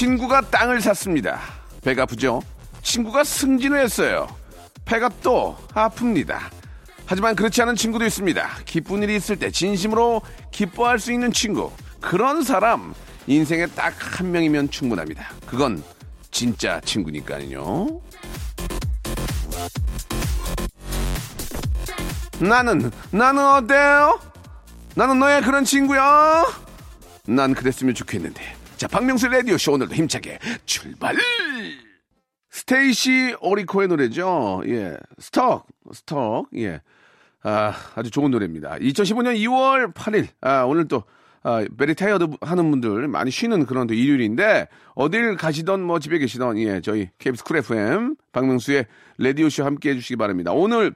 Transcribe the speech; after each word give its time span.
친구가 0.00 0.40
땅을 0.48 0.80
샀습니다. 0.80 1.38
배가 1.82 2.04
아프죠? 2.04 2.40
친구가 2.82 3.22
승진을 3.22 3.78
했어요. 3.80 4.34
배가 4.86 5.10
또 5.22 5.58
아픕니다. 5.74 6.38
하지만 7.04 7.36
그렇지 7.36 7.60
않은 7.60 7.76
친구도 7.76 8.06
있습니다. 8.06 8.48
기쁜 8.64 9.02
일이 9.02 9.14
있을 9.14 9.36
때 9.36 9.50
진심으로 9.50 10.22
기뻐할 10.52 10.98
수 10.98 11.12
있는 11.12 11.30
친구. 11.30 11.70
그런 12.00 12.42
사람 12.42 12.94
인생에 13.26 13.66
딱 13.66 13.92
한 14.00 14.32
명이면 14.32 14.70
충분합니다. 14.70 15.28
그건 15.46 15.82
진짜 16.30 16.80
친구니까요. 16.80 18.00
나는 22.38 22.90
나는 23.10 23.44
어때요? 23.44 24.18
나는 24.94 25.18
너의 25.18 25.42
그런 25.42 25.66
친구야. 25.66 26.46
난 27.26 27.52
그랬으면 27.52 27.94
좋겠는데. 27.94 28.49
자, 28.80 28.88
박명수 28.88 29.28
라디오 29.28 29.58
쇼 29.58 29.72
오늘도 29.72 29.94
힘차게 29.94 30.38
출발. 30.64 31.14
스테이시 32.48 33.36
오리코의 33.42 33.88
노래죠. 33.88 34.62
예, 34.68 34.96
Stuck, 35.18 35.66
Stuck. 35.92 36.48
예, 36.56 36.80
아, 37.42 37.74
아주 37.94 38.10
좋은 38.10 38.30
노래입니다. 38.30 38.76
2015년 38.76 39.36
2월 39.36 39.92
8일. 39.92 40.28
아, 40.40 40.62
오늘 40.62 40.88
또 40.88 41.04
아, 41.42 41.62
very 41.76 41.94
tired 41.94 42.28
하는 42.40 42.70
분들 42.70 43.06
많이 43.08 43.30
쉬는 43.30 43.66
그런 43.66 43.86
또 43.86 43.92
일요일인데 43.92 44.68
어딜 44.94 45.36
가시던 45.36 45.82
뭐 45.82 45.98
집에 45.98 46.16
계시던 46.16 46.56
예, 46.60 46.80
저희 46.80 47.10
KBS 47.18 47.44
쿨 47.44 47.58
FM 47.58 48.16
박명수의 48.32 48.86
라디오 49.18 49.50
쇼 49.50 49.62
함께 49.62 49.90
해주시기 49.90 50.16
바랍니다. 50.16 50.52
오늘 50.52 50.94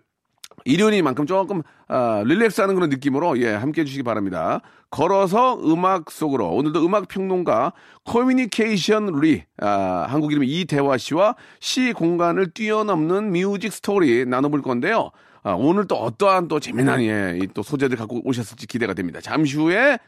일요일인 0.65 0.98
만큼 0.98 1.27
조금 1.27 1.63
아, 1.89 2.23
relax하는 2.25 2.75
그런 2.75 2.91
느낌으로 2.91 3.39
예 3.41 3.53
함께 3.53 3.83
해 3.83 3.85
주시기 3.85 4.03
바랍니다. 4.03 4.61
걸어서 4.91 5.59
음악 5.65 6.11
속으로 6.11 6.51
오늘도 6.51 6.85
음악 6.85 7.09
평론가 7.09 7.73
커뮤니케이션 8.05 9.21
리 9.21 9.45
아, 9.59 10.07
한국 10.09 10.33
이름 10.33 10.45
이대화 10.45 10.97
씨와 10.97 11.37
시 11.61 11.93
공간을 11.93 12.53
뛰어넘는 12.53 13.33
music 13.33 13.73
story 13.73 14.25
나눠볼 14.25 14.63
건데요. 14.63 15.11
아, 15.43 15.53
오늘 15.53 15.87
또 15.87 15.97
어떠한 15.97 16.49
또 16.49 16.59
재미난 16.59 17.03
예, 17.03 17.39
이또 17.43 17.63
소재들 17.63 17.99
갖고 17.99 18.23
오셨을지 18.25 18.67
기대가 18.67 18.95
됩니다. 18.95 19.21
잠시 19.21 19.57
후에 19.57 19.99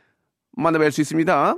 만나뵐 0.57 0.91
수 0.91 1.03
있습니다. 1.03 1.57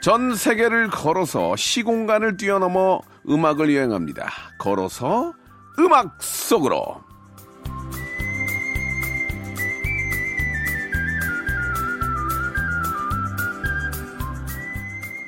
전 0.00 0.34
세계를 0.34 0.88
걸어서 0.88 1.54
시공간을 1.56 2.38
뛰어넘어 2.38 3.02
음악을 3.28 3.74
여행합니다. 3.74 4.30
걸어서 4.58 5.34
음악 5.78 6.16
속으로. 6.22 7.02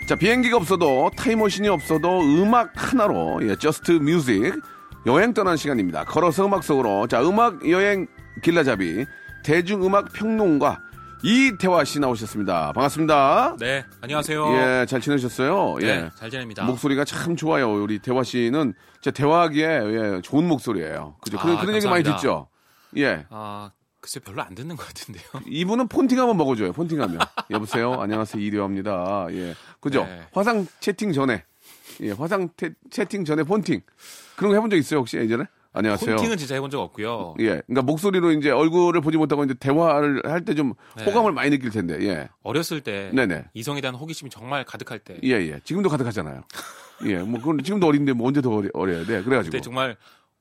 자, 0.09 0.17
비행기가 0.17 0.57
없어도 0.57 1.11
타임머신이 1.17 1.69
없어도 1.69 2.21
음악 2.21 2.73
하나로 2.75 3.41
예, 3.43 3.57
just 3.57 3.93
music 3.93 4.55
여행 5.05 5.35
떠나는 5.35 5.59
시간입니다. 5.59 6.05
걸어서 6.05 6.47
음악 6.47 6.65
속으로 6.65 7.07
자, 7.09 7.23
음악 7.23 7.69
여행 7.69 8.07
길라잡이 8.43 9.05
대중음악 9.45 10.13
평론가 10.15 10.81
이태화 11.23 11.85
씨 11.85 12.01
나오셨습니다. 12.01 12.73
반갑습니다. 12.73 13.57
네, 13.61 13.85
안녕하세요. 14.01 14.55
예, 14.55 14.87
잘 14.89 15.01
지내셨어요? 15.01 15.77
네, 15.81 15.87
예. 15.87 16.11
잘 16.17 16.31
지냅니다. 16.31 16.65
목소리가 16.65 17.05
참 17.05 17.37
좋아요. 17.37 17.73
우리 17.81 18.01
대화 18.01 18.25
씨는 18.25 18.75
진짜 19.01 19.11
대화하기에 19.13 19.65
예, 19.67 20.21
좋은 20.23 20.49
목소리예요. 20.49 21.17
그죠? 21.23 21.39
그런, 21.39 21.57
아, 21.57 21.61
그런 21.61 21.77
얘기 21.77 21.87
많이. 21.87 22.03
듣죠? 22.03 22.49
예. 22.97 23.25
아, 23.31 23.71
글쎄 24.01 24.19
별로 24.19 24.43
안 24.43 24.55
듣는 24.57 24.75
것 24.75 24.85
같은데요. 24.87 25.23
이분은 25.47 25.87
폰팅 25.89 26.19
한번 26.19 26.37
먹어줘요. 26.39 26.73
폰팅 26.73 27.01
하면. 27.01 27.21
여보세요? 27.51 27.93
안녕하세요. 28.01 28.43
이대화입니다. 28.43 29.27
예. 29.31 29.55
그죠? 29.81 30.05
네. 30.05 30.23
화상 30.33 30.67
채팅 30.81 31.13
전에. 31.13 31.45
예, 32.01 32.11
화상 32.11 32.49
태- 32.57 32.73
채팅 32.91 33.25
전에 33.25 33.45
폰팅. 33.45 33.81
그런 34.35 34.51
거 34.51 34.57
해본 34.57 34.71
적 34.71 34.77
있어요, 34.77 34.99
혹시 35.01 35.19
예전에? 35.19 35.45
안녕하세요. 35.75 36.17
폰팅은 36.17 36.37
진짜 36.37 36.55
해본 36.55 36.71
적 36.71 36.81
없고요. 36.81 37.35
예. 37.41 37.63
그러니까 37.67 37.83
목소리로 37.83 38.33
이제 38.33 38.51
얼굴을 38.51 39.01
보지 39.01 39.17
못하고 39.17 39.45
이제 39.45 39.55
대화를 39.55 40.23
할 40.25 40.45
때좀 40.45 40.75
네. 40.97 41.05
호감을 41.05 41.33
많이 41.33 41.51
느낄 41.51 41.71
텐데, 41.71 41.99
예. 42.07 42.29
어렸을 42.43 42.83
때 42.83 43.11
네네. 43.15 43.47
이성에 43.55 43.81
대한 43.81 43.95
호기심이 43.95 44.31
정말 44.31 44.65
가득할 44.65 44.99
때 44.99 45.19
예, 45.25 45.31
예. 45.31 45.61
지금도 45.65 45.89
가득하잖아요. 45.89 46.43
예. 47.07 47.17
뭐, 47.19 47.41
그건 47.41 47.63
지금도 47.65 47.87
어린데 47.87 48.13
뭐 48.13 48.29
언제 48.29 48.43
더 48.43 48.51
어리, 48.51 48.69
어려야 48.75 49.05
돼. 49.07 49.23
그래 49.23 49.37
가지고. 49.37 49.53
그때 49.53 49.61
정말 49.63 49.97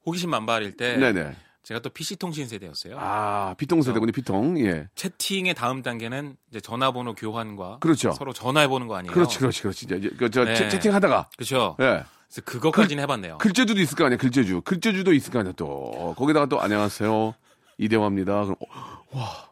호기심 0.05 0.29
만발일 0.29 0.75
때 0.75 0.97
네네. 0.97 1.33
제가 1.63 1.79
또 1.79 1.89
PC 1.89 2.17
통신 2.17 2.47
세대였어요. 2.47 2.97
아, 2.99 3.53
피통 3.57 3.81
세대군요, 3.83 4.11
피통. 4.11 4.59
예. 4.65 4.87
채팅의 4.95 5.53
다음 5.53 5.81
단계는 5.83 6.35
이제 6.49 6.59
전화번호 6.59 7.13
교환과 7.13 7.77
그렇죠. 7.79 8.11
서로 8.13 8.33
전화해 8.33 8.67
보는 8.67 8.87
거 8.87 8.95
아니에요? 8.95 9.13
그렇지, 9.13 9.37
그렇지, 9.37 9.61
그렇지. 9.61 9.85
이제 9.85 10.09
그, 10.17 10.29
저, 10.31 10.43
네. 10.43 10.55
채, 10.55 10.67
채팅하다가. 10.69 11.29
그렇죠. 11.37 11.77
예. 11.79 12.03
그래서 12.31 12.41
그것까지는 12.45 13.03
해봤네요. 13.03 13.37
글재주도 13.39 13.79
있을 13.81 13.97
거 13.97 14.05
아니야, 14.05 14.17
글재주. 14.17 14.61
글재주도 14.61 15.11
있을 15.13 15.33
거 15.33 15.39
아니야, 15.39 15.51
또. 15.57 15.65
어, 15.67 16.13
거기다가 16.15 16.45
또, 16.45 16.61
안녕하세요. 16.61 17.35
이대화입니다. 17.77 18.43
그럼, 18.45 18.55
어, 18.69 19.17
와. 19.19 19.51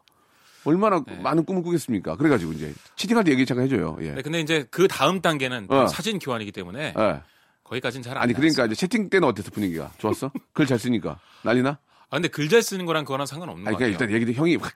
얼마나 0.64 1.02
많은 1.22 1.44
꿈을 1.44 1.62
꾸겠습니까? 1.62 2.16
그래가지고 2.16 2.52
이제, 2.52 2.72
치팅할 2.96 3.24
때 3.24 3.32
얘기 3.32 3.44
잠깐 3.44 3.66
해줘요. 3.66 3.98
예. 4.00 4.12
네, 4.12 4.22
근데 4.22 4.40
이제 4.40 4.66
그 4.70 4.88
다음 4.88 5.20
단계는 5.20 5.68
또 5.68 5.74
어. 5.80 5.86
사진 5.86 6.18
교환이기 6.18 6.52
때문에 6.52 6.94
예. 6.98 7.22
거기까지는 7.64 8.02
잘안 8.02 8.22
아니, 8.22 8.32
그러니까. 8.34 8.64
이제 8.66 8.74
채팅 8.74 9.08
때는 9.10 9.28
어땠어, 9.28 9.50
분위기가? 9.50 9.90
좋았어? 9.98 10.30
글 10.54 10.66
잘 10.66 10.78
쓰니까. 10.78 11.18
난리나? 11.44 11.70
아, 11.70 12.16
근데 12.16 12.28
글 12.28 12.48
잘 12.48 12.62
쓰는 12.62 12.84
거랑 12.86 13.04
그거랑 13.04 13.26
상관없는 13.26 13.66
아니, 13.66 13.74
것 13.74 13.78
그냥. 13.78 13.90
일단 13.92 14.10
얘기, 14.12 14.32
형이, 14.34 14.56
확, 14.56 14.74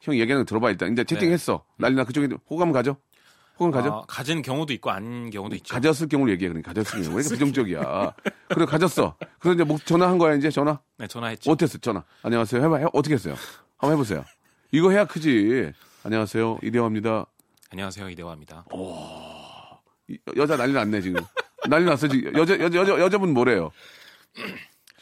형이 0.00 0.18
얘기하는 0.20 0.44
거 0.44 0.48
들어봐, 0.48 0.70
일단. 0.70 0.92
이제 0.92 1.04
채팅했어. 1.04 1.64
난리나? 1.78 2.04
그쪽에 2.04 2.28
호감 2.48 2.72
가져? 2.72 2.96
호감 3.60 3.70
가져? 3.70 3.90
아, 3.94 4.02
가진 4.08 4.40
경우도 4.40 4.72
있고 4.72 4.90
안 4.90 5.28
경우도 5.28 5.54
있죠. 5.56 5.74
가졌을 5.74 6.08
경우를 6.08 6.32
얘기해, 6.32 6.48
그러니까. 6.48 6.70
가졌을 6.72 7.02
경우. 7.02 7.16
왜 7.16 7.20
이렇게 7.22 7.28
부정적이야? 7.36 8.14
그래, 8.48 8.64
가졌어. 8.64 9.16
그래서 9.38 9.54
이제 9.54 9.64
뭐 9.64 9.78
전화한 9.84 10.16
거야, 10.16 10.34
이제 10.34 10.48
전화? 10.50 10.80
네, 10.96 11.06
전화했죠. 11.06 11.50
어땠어, 11.50 11.76
전화? 11.78 12.02
안녕하세요. 12.22 12.62
해봐, 12.64 12.76
해, 12.78 12.84
어떻게 12.94 13.14
했어요? 13.14 13.34
한번 13.76 13.92
해보세요. 13.98 14.24
이거 14.72 14.90
해야 14.90 15.04
크지. 15.04 15.72
안녕하세요. 16.04 16.58
이대화입니다. 16.62 17.26
안녕하세요, 17.70 18.08
이대화입니다. 18.08 18.64
이- 20.08 20.18
여자 20.36 20.56
난리 20.56 20.72
났네, 20.72 21.02
지금. 21.02 21.22
난리 21.68 21.84
났어, 21.84 22.08
지금. 22.08 22.34
여자, 22.34 22.58
여자, 22.58 22.78
여자, 22.78 22.98
여자분 22.98 23.34
뭐래요? 23.34 23.70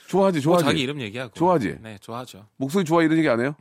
좋아하지, 0.09 0.39
뭐 0.39 0.43
좋아하지. 0.43 0.65
자기 0.65 0.81
이름 0.83 1.01
얘기하고. 1.01 1.33
좋아하지? 1.35 1.77
네, 1.81 1.97
좋아하죠. 2.01 2.47
목소리 2.57 2.85
좋아, 2.85 3.03
이런 3.05 3.19
얘기 3.19 3.29
안 3.29 3.41
해요? 3.41 3.55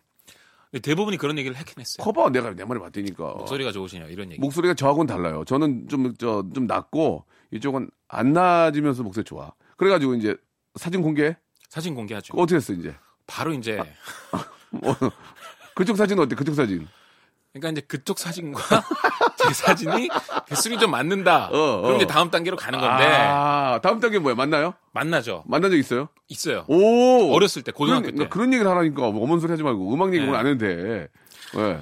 근데 0.71 0.81
대부분이 0.81 1.17
그런 1.17 1.37
얘기를 1.37 1.57
하긴 1.57 1.75
했어요. 1.79 2.03
커버 2.03 2.29
내가 2.29 2.53
내 2.53 2.65
말을 2.65 2.81
맞다니까. 2.81 3.23
목소리가 3.23 3.71
좋으시냐 3.71 4.05
이런 4.05 4.31
얘기. 4.31 4.41
목소리가 4.41 4.73
저하고는 4.73 5.07
달라요. 5.07 5.43
저는 5.45 5.87
좀, 5.87 6.13
저, 6.17 6.43
좀 6.53 6.67
낮고, 6.67 7.25
이쪽은 7.51 7.89
안 8.09 8.33
낮으면서 8.33 9.03
목소리 9.03 9.23
좋아. 9.23 9.51
그래가지고 9.77 10.15
이제 10.15 10.35
사진 10.75 11.01
공개? 11.01 11.35
사진 11.69 11.95
공개하죠. 11.95 12.33
어떻게 12.37 12.55
했어, 12.57 12.73
이제? 12.73 12.93
바로 13.25 13.53
이제 13.53 13.77
뭐, 14.71 14.95
그쪽 15.75 15.95
사진은 15.95 16.23
어때? 16.23 16.35
그쪽 16.35 16.55
사진? 16.55 16.87
그러니까 17.53 17.71
이제 17.71 17.81
그쪽 17.87 18.19
사진과 18.19 18.61
제 19.37 19.53
사진이 19.53 20.09
개수이 20.47 20.77
좀 20.79 20.91
맞는다. 20.91 21.49
어, 21.51 21.57
어. 21.57 21.81
그럼 21.83 21.95
이제 21.97 22.05
다음 22.07 22.29
단계로 22.31 22.57
가는 22.57 22.79
건데 22.79 23.05
아, 23.05 23.79
다음 23.83 23.99
단계 23.99 24.19
뭐야? 24.19 24.35
만나요? 24.35 24.73
만나죠. 24.93 25.43
만난 25.47 25.71
적 25.71 25.77
있어요? 25.77 26.09
있어요. 26.27 26.65
오! 26.67 27.33
어렸을 27.33 27.61
때 27.61 27.71
고등학교 27.71 28.05
그런, 28.07 28.15
때. 28.17 28.27
그런 28.29 28.53
얘기를 28.53 28.69
하라니까 28.69 29.01
뭐 29.11 29.23
어머니 29.23 29.39
소리 29.41 29.51
하지 29.51 29.63
말고 29.63 29.93
음악 29.93 30.09
얘기 30.13 30.19
네. 30.23 30.27
오늘 30.29 30.39
안 30.39 30.47
해도 30.47 30.57
돼. 30.57 31.07
예. 31.57 31.79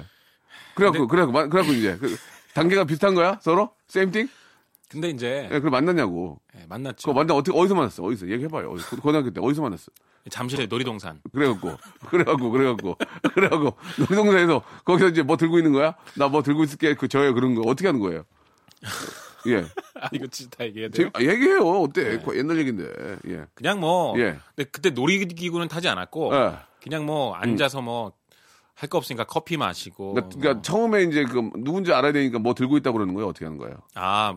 그래갖고 0.74 1.08
그래갖고 1.08 1.32
마- 1.32 1.46
그래갖고 1.48 1.72
이제 1.74 1.96
그 1.98 2.16
단계가 2.54 2.84
비슷한 2.84 3.14
거야 3.14 3.38
서로? 3.40 3.70
띵? 3.88 4.28
근데 4.88 5.10
이제 5.10 5.44
예, 5.50 5.54
그걸 5.56 5.70
만났냐고. 5.70 6.40
예, 6.58 6.64
만났죠. 6.68 7.08
그거 7.08 7.12
만나 7.12 7.34
어떻게 7.34 7.56
어디서 7.56 7.74
만났어? 7.74 8.02
어디서 8.04 8.28
얘기해봐요. 8.30 8.70
어디, 8.70 8.84
고- 8.84 8.96
고등학교 9.02 9.30
때 9.30 9.40
어디서 9.42 9.62
만났어? 9.62 9.90
잠실의 10.30 10.66
놀이동산. 10.68 11.20
그래갖고 11.32 11.76
그래갖고 12.08 12.50
그래갖고 12.50 12.96
그래갖고 13.34 13.76
놀이동산에서 13.98 14.62
거기서 14.84 15.08
이제 15.08 15.22
뭐 15.22 15.36
들고 15.36 15.58
있는 15.58 15.72
거야? 15.72 15.94
나 16.16 16.28
뭐 16.28 16.42
들고 16.42 16.64
있을게 16.64 16.94
그 16.94 17.06
저요 17.08 17.34
그런 17.34 17.54
거 17.54 17.62
어떻게 17.62 17.86
하는 17.88 18.00
거예요? 18.00 18.24
예, 19.46 19.58
아 20.00 20.08
이거 20.12 20.26
진짜 20.26 20.56
다 20.58 20.64
얘기해야 20.64 20.88
제, 20.90 21.02
돼요? 21.04 21.10
아, 21.14 21.20
얘기해요. 21.20 21.60
어때? 21.80 22.18
그 22.18 22.36
옛날 22.36 22.58
얘긴데. 22.58 23.16
예. 23.28 23.44
그냥 23.54 23.78
뭐 23.78 24.18
예. 24.18 24.36
근데 24.56 24.68
그때 24.70 24.90
놀이기구는 24.90 25.68
타지 25.68 25.88
않았고 25.88 26.34
예. 26.34 26.56
그냥 26.82 27.06
뭐 27.06 27.34
앉아서 27.34 27.80
뭐 27.82 28.12
할 28.78 28.88
거 28.90 28.98
없으니까 28.98 29.24
커피 29.24 29.56
마시고 29.56 30.12
그러니까, 30.14 30.38
그러니까 30.38 30.62
처음에 30.62 31.02
이제 31.04 31.24
그 31.24 31.50
누군지 31.56 31.92
알아야 31.94 32.12
되니까 32.12 32.38
뭐 32.38 32.52
들고 32.54 32.76
있다고 32.76 32.98
그러는 32.98 33.14
거예요? 33.14 33.28
어떻게 33.28 33.46
하는 33.46 33.56
거예요? 33.58 33.76
아 33.94 34.34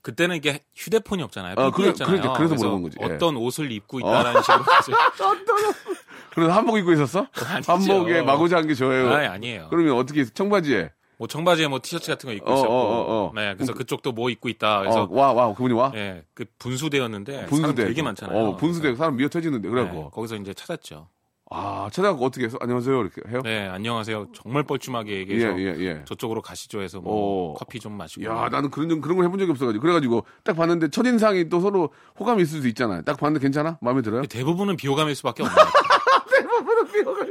그때는 0.00 0.36
이게 0.36 0.60
휴대폰이 0.74 1.22
없잖아요. 1.22 1.52
아, 1.58 1.70
그래- 1.70 1.92
PD였잖아요. 1.92 2.06
그러니까 2.22 2.32
그래서 2.38 2.54
물어본 2.54 2.82
거지. 2.84 2.96
예. 3.02 3.04
어떤 3.04 3.36
옷을 3.36 3.70
입고 3.72 4.00
있다라는 4.00 4.40
식으로 4.42 4.64
이제 4.82 4.92
그래서 6.34 6.52
한복 6.52 6.78
입고 6.78 6.92
있었어? 6.92 7.26
아니죠. 7.46 7.72
한복에 7.72 8.22
마구잡은 8.22 8.66
게 8.68 8.74
저예요. 8.74 9.10
아니, 9.12 9.26
아니에요. 9.26 9.66
그러면 9.70 9.96
어떻게? 9.96 10.24
청바지에? 10.24 10.92
뭐 11.18 11.26
청바지에 11.28 11.68
뭐 11.68 11.80
티셔츠 11.82 12.08
같은 12.12 12.28
거 12.28 12.34
입고 12.34 12.50
어, 12.50 12.54
있었고, 12.54 12.72
어, 12.72 12.78
어, 12.78 13.26
어. 13.28 13.32
네, 13.34 13.54
그래서 13.54 13.72
그 13.72 13.84
쪽도 13.84 14.12
뭐 14.12 14.28
입고 14.28 14.48
있다. 14.50 14.76
어, 14.76 14.80
그래서 14.80 15.08
와, 15.10 15.32
와, 15.32 15.48
그분이 15.54 15.72
와? 15.72 15.90
예, 15.94 16.22
그 16.34 16.44
분수대였는데 16.58 17.46
분수대. 17.46 17.86
되게 17.86 18.02
많잖아요. 18.02 18.38
어, 18.38 18.56
분수대. 18.56 18.94
사람 18.96 19.16
미어 19.16 19.28
터지는데. 19.28 19.68
그래서, 19.68 19.88
그래갖고. 19.88 20.02
네, 20.04 20.10
거기서 20.14 20.36
이제 20.36 20.52
찾았죠. 20.52 21.08
아, 21.48 21.88
찾아갖고 21.92 22.24
어떻게 22.24 22.46
해서? 22.46 22.58
안녕하세요. 22.60 23.00
이렇게 23.02 23.22
해요? 23.30 23.40
네, 23.44 23.68
안녕하세요. 23.68 24.28
정말 24.34 24.64
뻘쭘하게 24.64 25.12
예, 25.12 25.16
얘기해서 25.18 25.58
예, 25.60 25.76
예. 25.78 26.02
저쪽으로 26.04 26.42
가시죠 26.42 26.82
해서 26.82 27.00
뭐 27.00 27.52
어. 27.52 27.54
커피 27.54 27.78
좀 27.78 27.92
마시고. 27.96 28.24
야, 28.24 28.48
나는 28.50 28.68
그런, 28.70 28.88
적- 28.88 29.00
그런 29.00 29.16
걸 29.16 29.26
해본 29.26 29.38
적이 29.38 29.52
없어가지고. 29.52 29.80
그래가지고 29.80 30.26
딱 30.42 30.56
봤는데 30.56 30.88
첫 30.90 31.06
인상이 31.06 31.48
또 31.48 31.60
서로 31.60 31.90
호감이 32.18 32.42
있을 32.42 32.62
수 32.62 32.68
있잖아요. 32.68 33.02
딱 33.02 33.16
봤는데 33.16 33.44
괜찮아? 33.44 33.78
마음에 33.80 34.02
들어요? 34.02 34.22
대부분은 34.22 34.76
비호감일 34.76 35.14
수밖에 35.14 35.44
없는 35.44 35.54
것 35.56 35.64
같아요. 35.64 36.26
대부분은 36.42 36.86
비호감이. 36.92 37.30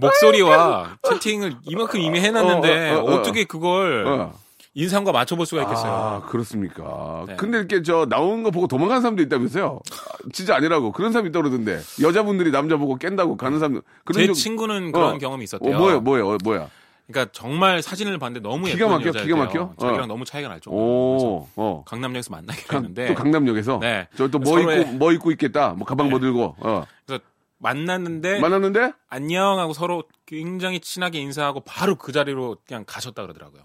목소리와 0.00 0.96
채팅을 1.02 1.56
이만큼 1.64 2.00
이미 2.00 2.18
해놨는데 2.20 2.90
어, 2.92 2.94
어, 2.94 3.02
어, 3.02 3.10
어. 3.10 3.14
어, 3.16 3.22
떻게 3.22 3.44
그걸 3.44 4.06
어. 4.06 4.34
인상과 4.74 5.12
맞춰볼 5.12 5.46
수가 5.46 5.62
있겠어요. 5.62 5.92
아, 5.92 6.20
그렇습니까. 6.26 7.24
네. 7.28 7.36
근데 7.36 7.58
이렇게 7.58 7.82
저 7.82 8.06
나오는 8.08 8.42
거 8.42 8.50
보고 8.50 8.66
도망가는 8.66 9.02
사람도 9.02 9.22
있다면서요? 9.22 9.80
아, 9.92 10.28
진짜 10.32 10.56
아니라고. 10.56 10.90
그런 10.92 11.12
사람이 11.12 11.28
있다 11.28 11.38
그러던데. 11.40 11.80
여자분들이 12.02 12.50
남자 12.50 12.76
보고 12.76 12.96
깬다고 12.96 13.36
가는 13.36 13.58
사람 13.60 13.80
그런 14.04 14.20
제 14.20 14.26
적- 14.26 14.32
친구는 14.34 14.90
그런 14.92 15.14
어. 15.14 15.18
경험이 15.18 15.42
어, 15.42 15.44
있었대요. 15.44 15.78
뭐예요, 15.78 16.00
뭐예요, 16.00 16.28
어, 16.30 16.38
뭐야? 16.42 16.68
그러니까 17.06 17.30
정말 17.32 17.82
사진을 17.82 18.18
봤는데 18.18 18.48
너무 18.48 18.64
기가 18.64 18.86
예쁜 18.86 18.88
막혀? 18.96 19.08
여자예요. 19.08 19.26
기가 19.26 19.36
막혀? 19.38 19.74
자기랑 19.78 20.04
어. 20.04 20.06
너무 20.06 20.24
차이가 20.24 20.48
날 20.48 20.58
정도로. 20.60 21.48
어. 21.54 21.84
강남역에서 21.86 22.30
만나기로 22.32 22.66
강- 22.66 22.78
했는데 22.82 23.06
또 23.08 23.14
강남역에서 23.14 23.78
네. 23.80 24.08
저 24.16 24.26
또 24.28 24.38
뭐 24.38 24.58
입고 24.58 24.92
뭐 24.94 25.12
입고 25.12 25.30
있겠다. 25.32 25.74
뭐 25.76 25.86
가방 25.86 26.08
뭐 26.10 26.18
들고. 26.18 26.56
어. 26.58 26.84
그래서 27.06 27.22
만났는데 27.58 28.40
만났는데 28.40 28.92
안녕하고 29.08 29.72
서로 29.74 30.04
굉장히 30.26 30.80
친하게 30.80 31.20
인사하고 31.20 31.60
바로 31.60 31.94
그 31.96 32.10
자리로 32.10 32.56
그냥 32.66 32.84
가셨다 32.86 33.22
그러더라고요. 33.22 33.62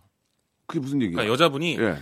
그게 0.69 0.79
무슨 0.79 1.01
얘기야? 1.01 1.15
그러니까 1.15 1.33
여자분이 1.33 1.77
예. 1.79 1.97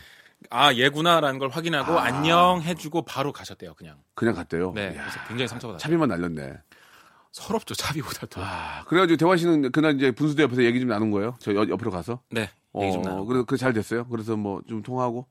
아 0.52 0.74
얘구나라는 0.74 1.40
걸 1.40 1.50
확인하고 1.50 1.98
아. 1.98 2.04
안녕 2.04 2.62
해주고 2.62 3.04
바로 3.04 3.32
가셨대요. 3.32 3.74
그냥. 3.76 3.98
그냥 4.14 4.36
갔대요. 4.36 4.74
네. 4.76 4.92
이야, 4.94 5.02
그래서 5.04 5.20
굉장히 5.28 5.48
상처받았어요. 5.48 5.80
차비만 5.80 6.10
날렸네. 6.10 6.54
서럽죠 7.32 7.74
차비보다도. 7.76 8.42
아, 8.44 8.84
그래가지고 8.88 9.18
대화 9.18 9.38
씨는 9.38 9.72
그날 9.72 9.96
이제 9.96 10.12
분수대 10.12 10.44
옆에서 10.44 10.64
얘기 10.64 10.80
좀 10.80 10.90
나눈 10.90 11.12
거예요? 11.12 11.36
저 11.40 11.54
여- 11.56 11.68
옆으로 11.68 11.92
가서? 11.92 12.20
네. 12.30 12.50
얘기 12.80 12.92
좀 12.94 13.02
어, 13.06 13.10
나누고. 13.10 13.26
그래서 13.26 13.46
그잘 13.46 13.74
됐어요? 13.74 14.06
그래서 14.08 14.36
뭐 14.36 14.62
좀 14.68 14.84
통화하고? 14.84 15.26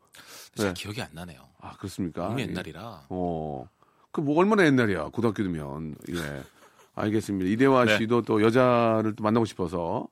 잘 0.54 0.68
네. 0.68 0.74
기억이 0.74 1.02
안 1.02 1.08
나네요. 1.12 1.40
아, 1.60 1.72
그렇습니까? 1.76 2.28
이미 2.30 2.42
예. 2.42 2.46
옛날이라. 2.48 3.06
어. 3.10 3.68
그 4.12 4.20
뭐 4.22 4.38
얼마나 4.38 4.64
옛날이야, 4.64 5.10
고등학교면. 5.12 5.94
예. 6.10 6.42
알겠습니다. 6.94 7.50
이대화 7.50 7.84
네. 7.84 7.98
씨도 7.98 8.22
또 8.22 8.42
여자를 8.42 9.14
또 9.14 9.22
만나고 9.22 9.44
싶어서 9.44 10.06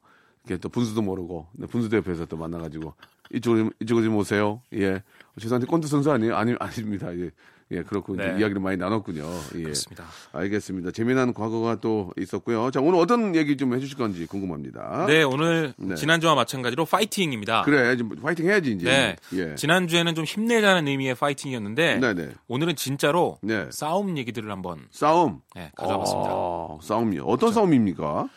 이렇게 0.44 0.60
또 0.60 0.68
분수도 0.68 1.00
모르고 1.00 1.48
네, 1.52 1.66
분수대 1.66 1.96
옆에서 1.98 2.26
또 2.26 2.36
만나가지고 2.36 2.92
이쪽으로 3.32 3.62
좀- 3.64 3.70
이쪽으로 3.80 4.04
좀 4.04 4.16
오세요. 4.16 4.60
예. 4.74 5.02
죄송한데 5.40 5.66
꼰트 5.66 5.88
선수 5.88 6.10
아니에요? 6.12 6.36
아니 6.36 6.54
아닙니다. 6.58 7.16
예. 7.16 7.30
예, 7.70 7.82
그렇고 7.82 8.14
네. 8.14 8.26
이야기를 8.38 8.60
많이 8.60 8.76
나눴군요. 8.76 9.24
예. 9.54 9.62
그렇습니다. 9.62 10.04
알겠습니다. 10.32 10.90
재미난 10.90 11.32
과거가 11.32 11.76
또 11.80 12.12
있었고요. 12.18 12.70
자, 12.70 12.80
오늘 12.80 12.98
어떤 13.00 13.34
얘기 13.34 13.56
좀 13.56 13.74
해주실 13.74 13.96
건지 13.96 14.26
궁금합니다. 14.26 15.06
네 15.08 15.22
오늘 15.22 15.72
네. 15.78 15.94
지난주와 15.94 16.34
마찬가지로 16.34 16.84
파이팅입니다. 16.84 17.62
그래, 17.62 17.96
좀 17.96 18.10
파이팅 18.10 18.46
해야지 18.46 18.72
이제. 18.72 18.84
네. 18.84 19.16
예. 19.32 19.54
지난주에는 19.54 20.14
좀 20.14 20.24
힘내자는 20.26 20.86
의미의 20.86 21.14
파이팅이었는데 21.14 22.00
네네. 22.00 22.28
오늘은 22.48 22.76
진짜로 22.76 23.38
네. 23.42 23.66
싸움 23.70 24.18
얘기들을 24.18 24.48
한번 24.52 24.86
싸움. 24.90 25.40
네, 25.56 25.72
가져봤습니다. 25.74 26.30
어, 26.32 26.78
싸움이요. 26.82 27.24
어떤 27.24 27.50
싸움입니까? 27.50 28.28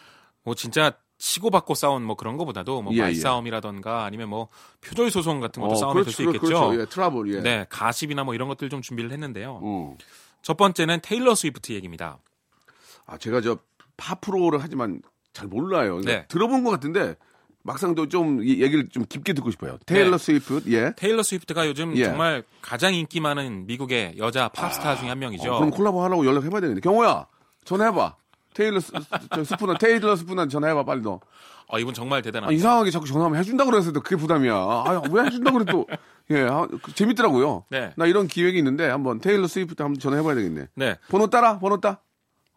뭐 0.46 0.56
진짜 0.56 0.94
치고받고 1.18 1.74
싸운 1.74 2.04
뭐 2.04 2.16
그런 2.16 2.38
거보다도 2.38 2.82
뭐 2.82 2.94
예, 2.94 2.98
예. 2.98 3.02
말싸움이라던가 3.02 4.06
아니면 4.06 4.30
뭐 4.30 4.50
표절 4.82 5.10
소송 5.10 5.40
같은 5.40 5.62
것도 5.62 5.76
싸움이 5.76 6.04
될수 6.04 6.24
그렇죠, 6.24 6.38
있겠죠. 6.38 6.60
그렇죠. 6.60 6.82
예, 6.82 6.86
트러블, 6.86 7.34
예. 7.34 7.42
네, 7.42 7.66
가십이나 7.70 8.24
뭐 8.24 8.36
이런 8.36 8.48
것들 8.48 8.70
좀 8.70 8.82
준비를 8.82 9.12
했는데요. 9.12 9.60
어. 9.62 9.98
첫 10.42 10.58
번째는 10.58 11.00
테일러 11.02 11.36
스위프트 11.36 11.74
얘기입니다. 11.74 12.20
아, 13.06 13.18
제가 13.18 13.42
저 13.42 13.58
팝 13.98 14.13
프로를 14.13 14.60
하지만 14.62 15.02
잘 15.34 15.48
몰라요. 15.48 15.98
그러니까 15.98 16.12
네. 16.12 16.26
들어본 16.28 16.64
것 16.64 16.70
같은데 16.70 17.16
막상도 17.64 18.08
좀이 18.08 18.62
얘기를 18.62 18.88
좀 18.88 19.06
깊게 19.08 19.34
듣고 19.34 19.52
싶어요. 19.52 19.78
테일러 19.86 20.12
네. 20.12 20.18
스위프트, 20.18 20.72
예. 20.72 20.94
테일러 20.96 21.22
스위프트가 21.24 21.68
요즘 21.68 21.98
예. 21.98 22.06
정말 22.06 22.44
가장 22.62 22.94
인기 22.94 23.20
많은 23.20 23.66
미국의 23.66 24.16
여자 24.18 24.48
팝스타 24.50 24.96
중에 24.96 25.10
한 25.10 25.20
명이죠. 25.20 25.52
어, 25.52 25.58
그럼 25.58 25.72
콜라보 25.72 26.02
하라고 26.06 26.26
연락해봐야 26.26 26.62
되겠네. 26.62 26.82
경호야, 26.82 27.26
전화해봐. 27.66 28.16
테일러 28.58 28.80
스, 28.80 28.92
저 29.36 29.44
스푸너, 29.44 29.78
테일러 29.78 30.16
스푸너 30.16 30.48
전화해봐, 30.48 30.84
빨리 30.84 31.02
너. 31.02 31.20
어, 31.68 31.80
이분 31.80 31.94
정말 31.94 32.20
아, 32.20 32.22
대단합니다. 32.24 32.58
이상하게 32.58 32.90
자꾸 32.90 33.06
전화하면 33.06 33.38
해준다 33.38 33.66
그래서 33.66 33.92
그게 33.92 34.16
부담이야. 34.16 34.54
아, 34.56 35.04
왜 35.12 35.26
해준다 35.26 35.52
그래 35.52 35.66
또. 35.70 35.86
예, 36.32 36.42
아, 36.42 36.66
그, 36.82 36.94
재밌더라고요. 36.96 37.66
네. 37.70 37.92
나 37.96 38.08
이런 38.08 38.28
기획이 38.28 38.58
있는데 38.58 38.88
한번 38.88 39.20
테일러 39.20 39.48
스위프트 39.48 39.84
한번 39.84 40.00
전화해봐야 40.00 40.34
되겠네. 40.34 40.68
네. 40.74 40.96
번호 41.10 41.30
따라, 41.30 41.60
번호 41.60 41.80
따. 41.80 42.02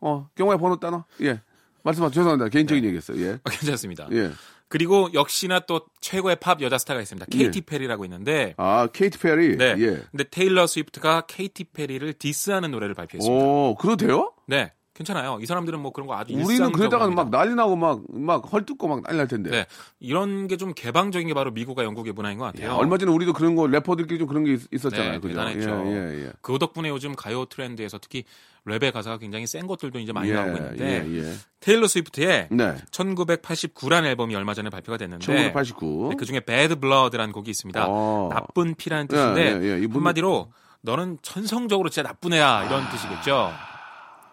어, 0.00 0.28
경호야 0.36 0.56
번호 0.56 0.80
따라. 0.80 1.04
예. 1.20 1.42
말씀하세요. 1.82 2.14
죄송합니다. 2.14 2.48
개인적인 2.48 2.82
얘기였어요. 2.84 3.20
예. 3.20 3.32
어, 3.32 3.50
괜찮습니다. 3.50 4.08
예. 4.12 4.30
그리고 4.68 5.10
역시나 5.12 5.60
또 5.60 5.82
최고의 6.00 6.36
팝 6.36 6.62
여자 6.62 6.78
스타가 6.78 7.00
있습니다. 7.00 7.26
케이티 7.26 7.62
페리라고 7.62 8.04
있는데 8.04 8.54
아, 8.56 8.86
케이티 8.92 9.18
페리. 9.18 9.56
네. 9.56 9.74
예. 9.78 10.02
근데 10.10 10.24
테일러 10.30 10.66
스위프트가 10.66 11.22
케이티 11.26 11.64
페리를 11.64 12.12
디스하는 12.14 12.70
노래를 12.70 12.94
발표했습니다. 12.94 13.44
오, 13.44 13.74
그래도 13.74 13.96
돼요? 13.96 14.32
네. 14.46 14.72
괜찮아요. 15.00 15.38
이 15.40 15.46
사람들은 15.46 15.80
뭐 15.80 15.92
그런 15.92 16.06
거 16.06 16.14
아주 16.14 16.34
우리는 16.34 16.72
그러다가. 16.72 17.08
막 17.08 17.30
난리 17.30 17.54
나고 17.54 17.74
막, 17.74 18.02
막 18.12 18.52
헐뜯고 18.52 18.86
막 18.86 19.02
난리 19.02 19.16
날 19.16 19.26
텐데. 19.26 19.50
네. 19.50 19.66
이런 19.98 20.46
게 20.46 20.60
좀 20.60 20.74
개방적인 20.74 21.26
게 21.26 21.32
바로 21.32 21.50
미국과 21.50 21.84
영국의 21.84 22.12
문화인 22.12 22.36
것 22.36 22.44
같아요. 22.44 22.68
야, 22.68 22.74
얼마 22.74 22.98
전에 22.98 23.10
우리도 23.10 23.32
그런 23.32 23.54
거 23.56 23.66
래퍼들끼리 23.66 24.18
좀 24.18 24.28
그런 24.28 24.44
게 24.44 24.52
있, 24.70 24.84
었잖아요 24.84 25.20
네? 25.20 25.28
대단했죠. 25.28 25.82
예, 25.86 25.90
예, 25.90 26.24
예. 26.26 26.32
그 26.42 26.58
덕분에 26.58 26.90
요즘 26.90 27.14
가요 27.16 27.46
트렌드에서 27.46 27.96
특히 27.98 28.24
랩의 28.66 28.92
가사가 28.92 29.16
굉장히 29.16 29.46
센 29.46 29.66
것들도 29.66 29.98
이제 30.00 30.12
많이 30.12 30.28
예, 30.28 30.34
나오고 30.34 30.56
있는데 30.58 31.06
예, 31.08 31.18
예. 31.22 31.34
테일러 31.60 31.86
스위프트의 31.86 32.48
네. 32.50 32.74
1989란 32.90 34.04
앨범이 34.04 34.34
얼마 34.36 34.52
전에 34.52 34.68
발표가 34.68 34.98
됐는데 34.98 35.24
1989. 35.24 36.12
그 36.18 36.24
중에 36.26 36.40
Bad 36.40 36.74
Blood라는 36.76 37.32
곡이 37.32 37.50
있습니다. 37.50 37.86
어. 37.88 38.28
나쁜 38.30 38.74
피라는 38.74 39.06
뜻인데 39.08 39.40
예, 39.40 39.62
예, 39.62 39.72
예. 39.78 39.78
이분- 39.82 39.96
한마디로 39.96 40.52
너는 40.82 41.18
천성적으로 41.22 41.88
진짜 41.88 42.06
나쁜 42.08 42.34
애야 42.34 42.64
이런 42.66 42.88
뜻이겠죠. 42.90 43.50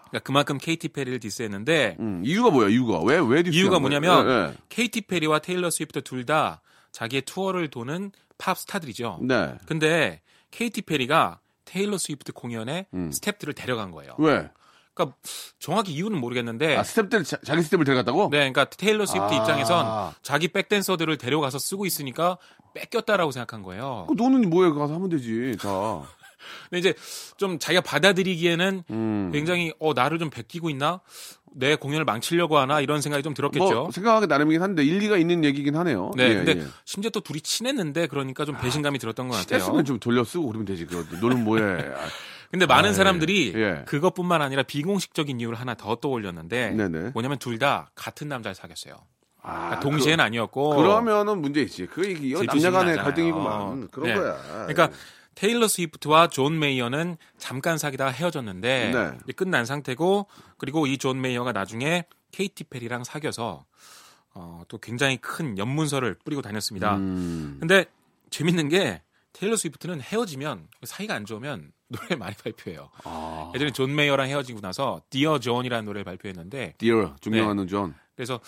그러니까 0.10 0.20
그만큼 0.26 0.58
케이티 0.58 0.90
페리를 0.90 1.20
디스했는데 1.20 1.98
음, 2.00 2.22
이유가 2.26 2.50
뭐야, 2.50 2.70
이유가? 2.70 3.00
왜, 3.02 3.18
왜 3.18 3.44
디스한 3.44 3.54
이유가? 3.54 3.80
뭐냐면 3.80 4.28
예, 4.28 4.32
예. 4.52 4.54
케이티 4.70 5.02
페리와 5.02 5.40
테일러 5.40 5.70
스위프트 5.70 6.02
둘 6.04 6.26
다 6.26 6.62
자기의 6.92 7.22
투어를 7.24 7.70
도는 7.70 8.12
팝 8.38 8.58
스타들이죠. 8.58 9.20
네. 9.22 9.56
근데 9.66 10.22
케이티 10.52 10.82
페리가 10.82 11.40
테일러 11.66 11.98
스위프트 11.98 12.32
공연에 12.34 12.88
음. 12.94 13.10
스탭들을 13.12 13.56
데려간 13.56 13.92
거예요. 13.92 14.16
왜? 14.18 14.50
그러니까 14.94 15.16
정확히 15.60 15.94
이유는 15.94 16.20
모르겠는데 16.20 16.76
아, 16.76 16.84
스텝들, 16.84 17.24
자, 17.24 17.38
자기 17.46 17.62
스텝을 17.62 17.84
데려갔다고? 17.86 18.30
네, 18.32 18.38
그러니까 18.50 18.66
테일러 18.66 19.06
스위프트 19.06 19.34
아. 19.34 19.38
입장에선 19.38 20.14
자기 20.24 20.48
백댄서들을 20.48 21.18
데려가서 21.18 21.60
쓰고 21.60 21.86
있으니까 21.86 22.38
뺏겼다라고 22.74 23.32
생각한 23.32 23.62
거예요. 23.64 24.08
그 24.10 24.16
너는 24.22 24.50
뭐해, 24.50 24.72
가서 24.72 24.96
하면 24.96 25.10
되지, 25.10 25.56
다. 25.62 26.02
근데 26.70 26.80
이제 26.80 26.94
좀 27.38 27.60
자기가 27.60 27.82
받아들이기에는 27.82 28.84
음. 28.90 29.30
굉장히 29.34 29.74
어 29.80 29.94
나를 29.94 30.20
좀 30.20 30.30
베끼고 30.30 30.70
있나? 30.70 31.02
내 31.54 31.76
공연을 31.76 32.06
망치려고 32.06 32.58
하나 32.60 32.82
이런 32.82 33.02
생각이 33.02 33.24
좀 33.24 33.34
들었겠죠. 33.34 33.74
뭐, 33.74 33.92
생각하기 33.92 34.28
나름이긴 34.28 34.62
한데, 34.62 34.84
일리가 34.84 35.18
있는 35.18 35.44
얘기긴 35.44 35.76
하네요. 35.78 36.12
네, 36.16 36.30
예, 36.30 36.34
근데 36.36 36.60
예. 36.60 36.66
심지어 36.86 37.10
또 37.10 37.20
둘이 37.22 37.42
친했는데 37.42 38.08
그러니까 38.08 38.46
좀 38.46 38.56
배신감이 38.58 39.00
들었던 39.00 39.28
것 39.28 39.34
같아요. 39.36 39.60
스트레스는 39.60 39.86
좀 39.86 40.00
돌려 40.00 40.24
쓰고 40.24 40.46
그러면 40.48 40.66
되지. 40.66 40.86
그거. 40.86 41.04
너는 41.20 41.44
뭐해. 41.44 41.64
아, 41.64 41.96
근데 42.52 42.66
많은 42.68 42.92
아, 42.92 42.94
사람들이 42.94 43.54
예. 43.56 43.84
그것뿐만 43.88 44.42
아니라 44.42 44.64
비공식적인 44.64 45.40
이유를 45.40 45.60
하나 45.60 45.74
더 45.74 45.96
떠올렸는데 45.96 46.72
네네. 46.72 47.12
뭐냐면 47.14 47.40
둘 47.40 47.58
다 47.58 47.90
같은 47.96 48.28
남자를 48.28 48.54
사귀었어요. 48.54 48.94
아, 49.42 49.54
그러니까 49.54 49.80
동시에는 49.80 50.24
아니었고. 50.24 50.70
그, 50.70 50.76
그러면은 50.76 51.42
문제 51.42 51.62
있지. 51.62 51.88
그 51.88 52.06
이게 52.06 52.36
질투심이 52.36 52.64
남녀 52.64 52.78
간의 52.80 52.96
나잖아요. 52.98 53.04
갈등이구만. 53.04 53.88
그런 53.92 54.10
네. 54.10 54.14
거야. 54.16 54.38
그러니까 54.68 54.90
테일러 55.38 55.68
스위프트와 55.68 56.30
존 56.30 56.58
메이어는 56.58 57.16
잠깐 57.38 57.78
사귀다가 57.78 58.10
헤어졌는데 58.10 58.92
네. 58.92 59.34
끝난 59.34 59.66
상태고 59.66 60.26
그리고 60.58 60.88
이 60.88 60.98
존 60.98 61.22
메이어가 61.22 61.52
나중에 61.52 62.06
케이티 62.32 62.64
페리랑 62.64 63.04
사귀어서 63.04 63.64
어, 64.34 64.64
또 64.68 64.80
굉장히 64.80 65.18
큰 65.18 65.60
염문설을 65.60 66.16
뿌리고 66.26 66.42
다녔습니다. 66.42 66.96
음. 66.96 67.58
근데 67.60 67.86
재밌는 68.32 68.70
게 68.70 69.04
테일러 69.32 69.56
스위프트는 69.56 70.02
헤어지면 70.02 70.70
사이가 70.84 71.14
안 71.14 71.24
좋으면 71.26 71.72
노래 71.90 72.16
많이 72.16 72.36
발표해요. 72.36 72.90
아. 73.04 73.52
예전에 73.54 73.72
존 73.72 73.94
메이어랑 73.94 74.28
헤어지고 74.30 74.60
나서 74.60 75.04
Dear 75.12 75.40
John이라는 75.40 75.86
노래를 75.86 76.04
발표했는데 76.04 76.74
Dear 76.80 77.16
존경하는 77.22 77.66
네. 77.66 77.70
존. 77.70 77.94
그래서 78.16 78.40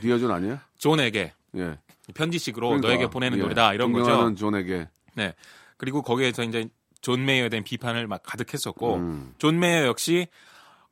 Dear 0.00 0.18
John 0.18 0.30
아니야? 0.30 0.64
존에게 0.78 1.32
예. 1.56 1.78
편지식으로 2.14 2.68
그러니까, 2.68 2.88
너에게 2.88 3.10
보내는 3.10 3.38
예. 3.38 3.42
노래다 3.42 3.74
이런 3.74 3.92
거죠. 3.92 4.32
존에게. 4.36 4.88
네. 5.14 5.34
그리고 5.76 6.02
거기에서 6.02 6.42
이제 6.42 6.68
존 7.00 7.24
메이어에 7.24 7.48
대한 7.48 7.64
비판을 7.64 8.06
막 8.06 8.22
가득했었고 8.22 8.94
음. 8.94 9.34
존 9.38 9.58
메이어 9.58 9.86
역시 9.86 10.28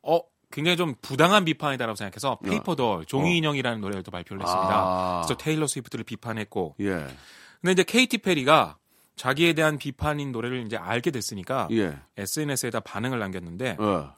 어 0.01 0.19
굉장히 0.51 0.77
좀 0.77 0.93
부당한 1.01 1.45
비판이다라고 1.45 1.95
생각해서 1.95 2.37
Paper 2.45 2.78
Doll 2.78 3.05
종이 3.05 3.37
인형이라는 3.37 3.81
노래를 3.81 4.03
또 4.03 4.11
발표를 4.11 4.43
했습니다. 4.43 4.83
어. 4.83 4.87
아. 4.87 5.21
그래서 5.21 5.35
테일러 5.37 5.65
스위프트를 5.65 6.03
비판했고 6.05 6.75
예. 6.81 7.07
근데 7.61 7.71
이제 7.71 7.83
케이티 7.83 8.19
페리가 8.19 8.77
자기에 9.15 9.53
대한 9.53 9.77
비판인 9.77 10.31
노래를 10.31 10.65
이제 10.65 10.77
알게 10.77 11.09
됐으니까 11.11 11.67
예. 11.71 11.97
SNS에다 12.17 12.81
반응을 12.81 13.17
남겼는데 13.17 13.77
어. 13.79 14.13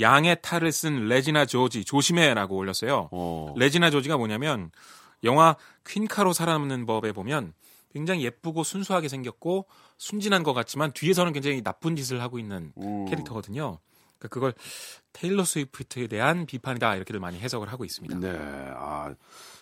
양의 0.00 0.38
탈을 0.42 0.72
쓴 0.72 1.06
레지나 1.06 1.46
조지 1.46 1.84
조심해라고 1.84 2.56
올렸어요. 2.56 3.08
어. 3.12 3.54
레지나 3.56 3.90
조지가 3.90 4.16
뭐냐면 4.16 4.70
영화 5.22 5.56
퀸카로 5.86 6.32
살아남는 6.32 6.86
법에 6.86 7.12
보면 7.12 7.52
굉장히 7.92 8.24
예쁘고 8.24 8.62
순수하게 8.64 9.08
생겼고 9.08 9.66
순진한 9.98 10.42
것 10.42 10.52
같지만 10.52 10.92
뒤에서는 10.92 11.32
굉장히 11.32 11.62
나쁜 11.62 11.96
짓을 11.96 12.20
하고 12.22 12.38
있는 12.38 12.72
음. 12.78 13.06
캐릭터거든요. 13.06 13.78
그러니까 14.18 14.28
그걸 14.28 14.54
테일러 15.12 15.44
스위프트에 15.44 16.06
대한 16.06 16.46
비판이다 16.46 16.94
이렇게들 16.96 17.20
많이 17.20 17.38
해석을 17.38 17.72
하고 17.72 17.84
있습니다. 17.84 18.18
네. 18.18 18.38
아, 18.76 19.12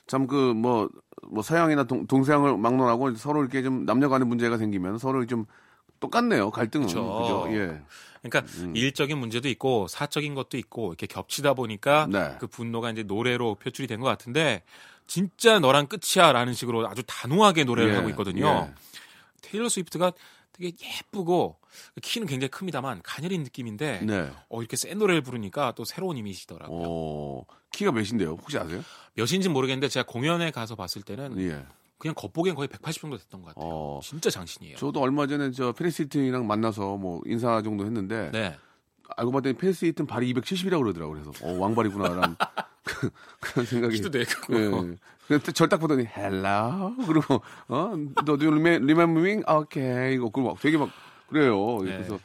참그뭐뭐 0.07 0.89
서양이나 1.43 1.85
동, 1.85 2.07
동서양을 2.07 2.57
막론하고 2.59 3.15
서로 3.15 3.41
이렇게 3.41 3.63
좀 3.63 3.85
남녀 3.85 4.09
간의 4.09 4.27
문제가 4.27 4.59
생기면 4.59 4.99
서로 4.99 5.25
좀 5.27 5.47
똑같네요. 6.01 6.51
갈등은. 6.51 6.87
그죠? 6.87 7.47
예. 7.51 7.81
그러니까 8.23 8.53
음. 8.59 8.75
일적인 8.75 9.17
문제도 9.19 9.49
있고 9.49 9.87
사적인 9.89 10.35
것도 10.35 10.57
있고 10.59 10.89
이렇게 10.89 11.07
겹치다 11.07 11.55
보니까 11.55 12.09
네. 12.11 12.37
그 12.41 12.47
분노가 12.47 12.91
이제 12.91 13.03
노래로 13.05 13.57
표출이 13.57 13.87
된 13.87 14.01
것 14.01 14.07
같은데 14.07 14.63
진짜 15.09 15.59
너랑 15.59 15.89
끝이야라는 15.89 16.53
식으로 16.53 16.87
아주 16.87 17.03
단호하게 17.05 17.65
노래를 17.65 17.93
예, 17.93 17.97
하고 17.97 18.09
있거든요. 18.11 18.69
예. 18.71 18.75
테일러 19.41 19.69
스위프트가 19.69 20.13
되게 20.53 20.73
예쁘고 20.81 21.57
키는 22.03 22.27
굉장히 22.27 22.51
큽니다만 22.51 23.01
가녀린 23.03 23.43
느낌인데 23.43 24.03
네. 24.05 24.31
어, 24.49 24.61
이렇게 24.61 24.77
센 24.77 24.99
노래를 24.99 25.23
부르니까 25.23 25.73
또 25.77 25.85
새로운 25.85 26.17
이미지더라고요. 26.19 26.83
어. 26.87 27.45
키가 27.73 27.93
몇인데요? 27.93 28.37
혹시 28.41 28.59
아세요? 28.59 28.83
몇인지 29.15 29.49
모르겠는데 29.49 29.89
제가 29.89 30.05
공연에 30.07 30.51
가서 30.51 30.77
봤을 30.77 31.03
때는 31.03 31.41
예. 31.41 31.65
그냥 31.97 32.15
겉보기엔 32.15 32.55
거의 32.55 32.69
180 32.69 33.03
정도 33.03 33.17
됐던 33.17 33.43
것 33.43 33.55
같아요. 33.55 33.65
어. 33.65 34.01
진짜 34.03 34.31
장신이에요. 34.31 34.77
저도 34.77 35.01
얼마 35.01 35.27
전에 35.27 35.51
저 35.53 35.73
패리스 35.73 36.03
힐튼이랑 36.03 36.47
만나서 36.47 36.97
뭐 36.97 37.21
인사 37.25 37.63
정도 37.63 37.85
했는데 37.87 38.31
네. 38.33 38.57
알고 39.17 39.33
봤더니 39.33 39.55
패리스 39.57 39.85
힐튼 39.87 40.07
발이 40.07 40.33
270이라고 40.35 40.81
그러더라고요. 40.83 41.23
그래서 41.23 41.47
어, 41.47 41.59
왕발이구나라는 41.59 42.37
그- 42.85 43.11
그런 43.41 43.67
생각이. 43.67 43.97
키도 43.97 44.11
되고. 44.11 44.31
예. 44.55 44.97
근데 45.27 45.53
절 45.53 45.66
딱 45.66 45.79
보더니 45.81 46.07
hello 46.07 46.95
그리고 47.07 47.43
어 47.69 47.93
너도 48.25 48.37
remember 48.51 49.24
me 49.24 49.43
오케이 49.47 50.15
이거 50.15 50.31
그리고 50.31 50.49
막 50.55 50.61
되게 50.61 50.79
막 50.79 50.89
그래요. 51.29 51.83
네. 51.85 51.93
그래서 51.99 52.19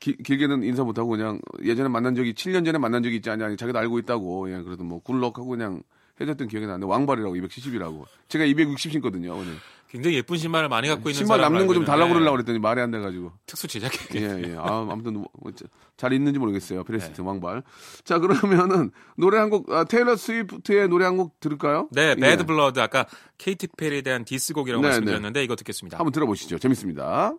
기- 0.00 0.16
길게는 0.16 0.62
인사 0.62 0.82
못 0.82 0.98
하고 0.98 1.10
그냥 1.10 1.38
예전에 1.62 1.88
만난 1.90 2.14
적이 2.14 2.32
7년 2.32 2.64
전에 2.64 2.78
만난 2.78 3.02
적이 3.02 3.16
있지 3.16 3.28
않냐 3.28 3.54
자기도 3.56 3.78
알고 3.78 3.98
있다고 3.98 4.50
예 4.52 4.62
그래도 4.62 4.84
뭐 4.84 5.00
good 5.00 5.15
luck하고 5.15 5.46
그냥 5.46 5.82
해줬던 6.18 6.48
기억이 6.48 6.66
나는데 6.66 6.86
왕발이라고 6.86 7.34
270이라고 7.36 8.04
제가 8.28 8.44
260 8.46 8.90
신거든요 8.92 9.34
오늘 9.34 9.52
굉장히 9.88 10.16
예쁜 10.16 10.36
신발을 10.36 10.68
많이 10.68 10.88
갖고 10.88 11.08
있는 11.08 11.18
신발 11.18 11.40
남는 11.40 11.66
거 11.66 11.74
좀 11.74 11.84
달라고 11.84 12.12
그러려고 12.12 12.36
그랬더니 12.36 12.58
말이 12.58 12.80
안 12.80 12.90
돼가지고 12.90 13.32
특수 13.46 13.66
제작해. 13.68 13.98
예, 14.20 14.50
예. 14.50 14.56
아, 14.58 14.86
아무튼 14.90 15.14
뭐, 15.14 15.26
자- 15.54 15.64
잘 15.96 16.12
있는지 16.12 16.38
모르겠어요. 16.38 16.84
패리스 16.84 17.03
힐튼 17.03 17.20
네. 17.20 17.26
왕발. 17.26 17.62
자, 18.04 18.18
그러면은 18.18 18.90
노래 19.16 19.38
한 19.38 19.48
곡, 19.48 19.70
아, 19.72 19.84
테일러 19.84 20.16
스위프트의 20.16 20.88
노래 20.88 21.04
한 21.04 21.16
곡 21.16 21.38
들을까요? 21.40 21.88
네, 21.92 22.10
예. 22.10 22.20
Bad 22.20 22.44
Blood 22.44 22.78
아까 22.80 23.06
케이티 23.38 23.68
페리에 23.76 24.02
대한 24.02 24.24
diss곡이라고 24.24 24.82
네, 24.82 24.88
말씀드렸는데 24.88 25.42
이거 25.44 25.56
듣겠습니다. 25.56 25.98
한번 25.98 26.12
들어보시죠. 26.12 26.58
재밌습니다. 26.58 27.32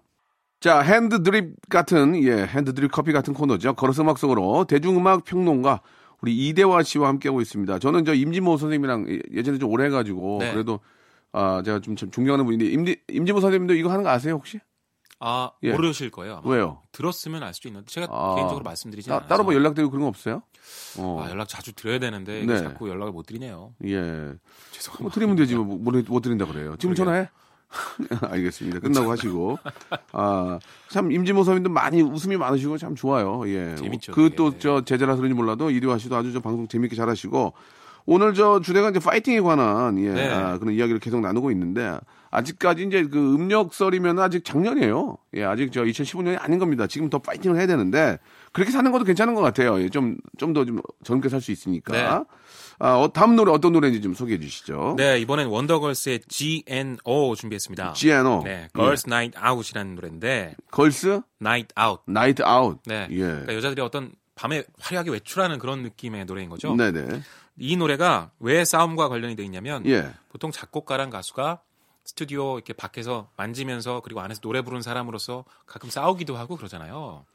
자, 0.59 0.79
hand 0.81 1.21
drip 1.21 1.53
같은, 1.69 2.15
예, 2.23 2.45
hand 2.47 2.73
drip 2.73 2.91
커피 2.91 3.11
같은 3.11 3.33
코너죠. 3.35 3.73
걸어서 3.75 4.01
음악 4.01 4.17
속으로 4.17 4.65
대중음악 4.65 5.23
평론가 5.25 5.81
우리 6.21 6.35
이대화 6.47 6.81
씨와 6.81 7.09
함께하고 7.09 7.41
있습니다. 7.41 7.77
저는 7.77 8.05
저 8.05 8.15
임진모 8.15 8.57
선생님이랑 8.57 9.05
예- 9.09 9.19
예전에 9.37 9.59
좀 9.59 9.69
오래 9.69 9.85
해가지고 9.85 10.37
네. 10.41 10.51
그래도 10.51 10.79
아, 11.33 11.61
제가 11.63 11.79
좀참 11.79 12.11
존경하는 12.11 12.45
분인데 12.45 12.65
임디, 12.65 13.01
임진모 13.09 13.41
선생님도 13.41 13.73
이거 13.75 13.89
하는 13.89 14.03
거 14.03 14.09
아세요, 14.09 14.35
혹시? 14.35 14.59
아 15.19 15.51
예. 15.63 15.71
모르실 15.71 16.11
거예요. 16.11 16.41
아마. 16.43 16.49
왜요? 16.49 16.83
들었으면 16.91 17.41
알 17.41 17.53
수도 17.53 17.69
있는데 17.69 17.87
제가 17.87 18.07
아. 18.09 18.35
개인적으로 18.35 18.63
말씀드리지 18.63 19.09
따, 19.09 19.15
않아요. 19.17 19.27
따로 19.27 19.43
뭐 19.43 19.53
연락드리고 19.55 19.89
그런 19.89 20.03
거 20.03 20.07
없어요? 20.07 20.43
어. 20.99 21.23
아, 21.25 21.29
연락 21.31 21.49
자주 21.49 21.73
드려야 21.73 21.97
되는데 21.99 22.45
네. 22.45 22.57
자꾸 22.59 22.87
연락을 22.87 23.11
못 23.11 23.25
드리네요. 23.25 23.73
예. 23.85 23.99
뭐 23.99 24.35
죄송합니다. 24.71 25.13
드리면 25.15 25.35
되지 25.35 25.55
뭐, 25.55 25.77
못, 25.77 26.05
못 26.07 26.21
드린다 26.21 26.45
그래요. 26.45 26.75
지금 26.77 26.93
전화해. 26.93 27.29
알겠습니다. 28.29 28.79
끝나고 28.79 29.11
하시고. 29.11 29.57
아, 30.13 30.59
참, 30.89 31.11
임진모 31.11 31.43
선생님도 31.43 31.69
많이 31.69 32.01
웃음이 32.01 32.37
많으시고 32.37 32.77
참 32.77 32.95
좋아요. 32.95 33.43
예. 33.47 33.75
재밌죠, 33.75 34.13
그 34.13 34.23
되게. 34.29 34.35
또저 34.35 34.85
제자라 34.85 35.15
그런지 35.15 35.33
몰라도 35.33 35.69
이리화 35.69 35.97
씨도 35.97 36.15
아주 36.15 36.31
저 36.31 36.39
방송 36.39 36.67
재밌게 36.67 36.95
잘 36.95 37.09
하시고 37.09 37.53
오늘 38.09 38.33
저 38.33 38.61
주제가 38.61 38.89
이제 38.91 38.99
파이팅에 38.99 39.41
관한 39.41 39.99
예, 39.99 40.09
네. 40.13 40.29
아, 40.29 40.57
그런 40.57 40.73
이야기를 40.73 40.99
계속 41.01 41.19
나누고 41.19 41.51
있는데 41.51 41.99
아직까지 42.31 42.83
이제 42.83 43.03
그 43.05 43.35
음력설이면 43.35 44.17
아직 44.19 44.45
작년이에요. 44.45 45.17
예, 45.35 45.43
아직 45.43 45.71
저 45.73 45.83
2015년이 45.83 46.37
아닌 46.41 46.57
겁니다. 46.57 46.87
지금 46.87 47.09
더 47.09 47.19
파이팅을 47.19 47.57
해야 47.57 47.67
되는데 47.67 48.17
그렇게 48.53 48.71
사는 48.71 48.89
것도 48.91 49.03
괜찮은 49.03 49.33
것 49.35 49.41
같아요. 49.41 49.79
예, 49.81 49.89
좀, 49.89 50.15
좀 50.37 50.53
더 50.53 50.63
좀 50.65 50.81
젊게 51.03 51.27
살 51.29 51.41
수 51.41 51.51
있으니까. 51.51 51.93
네. 51.93 52.03
아, 52.79 52.95
어, 52.95 53.11
다음 53.11 53.35
노래 53.35 53.51
어떤 53.51 53.73
노래인지 53.73 54.01
좀 54.01 54.13
소개해 54.13 54.39
주시죠. 54.39 54.95
네, 54.97 55.19
이번엔 55.19 55.47
원더걸스의 55.47 56.21
GNO 56.29 57.35
준비했습니다. 57.35 57.93
GNO. 57.93 58.43
네, 58.45 58.67
Girls 58.73 59.05
Night 59.07 59.37
Out이라는 59.37 59.95
노래인데 59.95 60.55
Girls 60.71 61.21
Night 61.41 61.73
Out. 61.77 62.03
Night 62.07 62.41
Out. 62.45 62.79
네. 62.85 63.07
예. 63.11 63.17
그러니까 63.17 63.53
여자들이 63.55 63.81
어떤 63.81 64.11
밤에 64.35 64.63
화려하게 64.79 65.11
외출하는 65.11 65.57
그런 65.59 65.81
느낌의 65.81 66.25
노래인 66.25 66.49
거죠. 66.49 66.75
네네. 66.75 67.21
이 67.57 67.75
노래가 67.77 68.31
왜 68.39 68.63
싸움과 68.65 69.09
관련이 69.09 69.35
돼 69.35 69.43
있냐면 69.43 69.85
예. 69.85 70.11
보통 70.29 70.51
작곡가랑 70.51 71.09
가수가 71.09 71.59
스튜디오 72.03 72.55
이렇게 72.55 72.73
밖에서 72.73 73.29
만지면서 73.35 74.01
그리고 74.03 74.21
안에서 74.21 74.39
노래 74.41 74.61
부르는 74.61 74.81
사람으로서 74.81 75.43
가끔 75.65 75.89
싸우기도 75.89 76.37
하고 76.37 76.55
그러잖아요. 76.55 77.25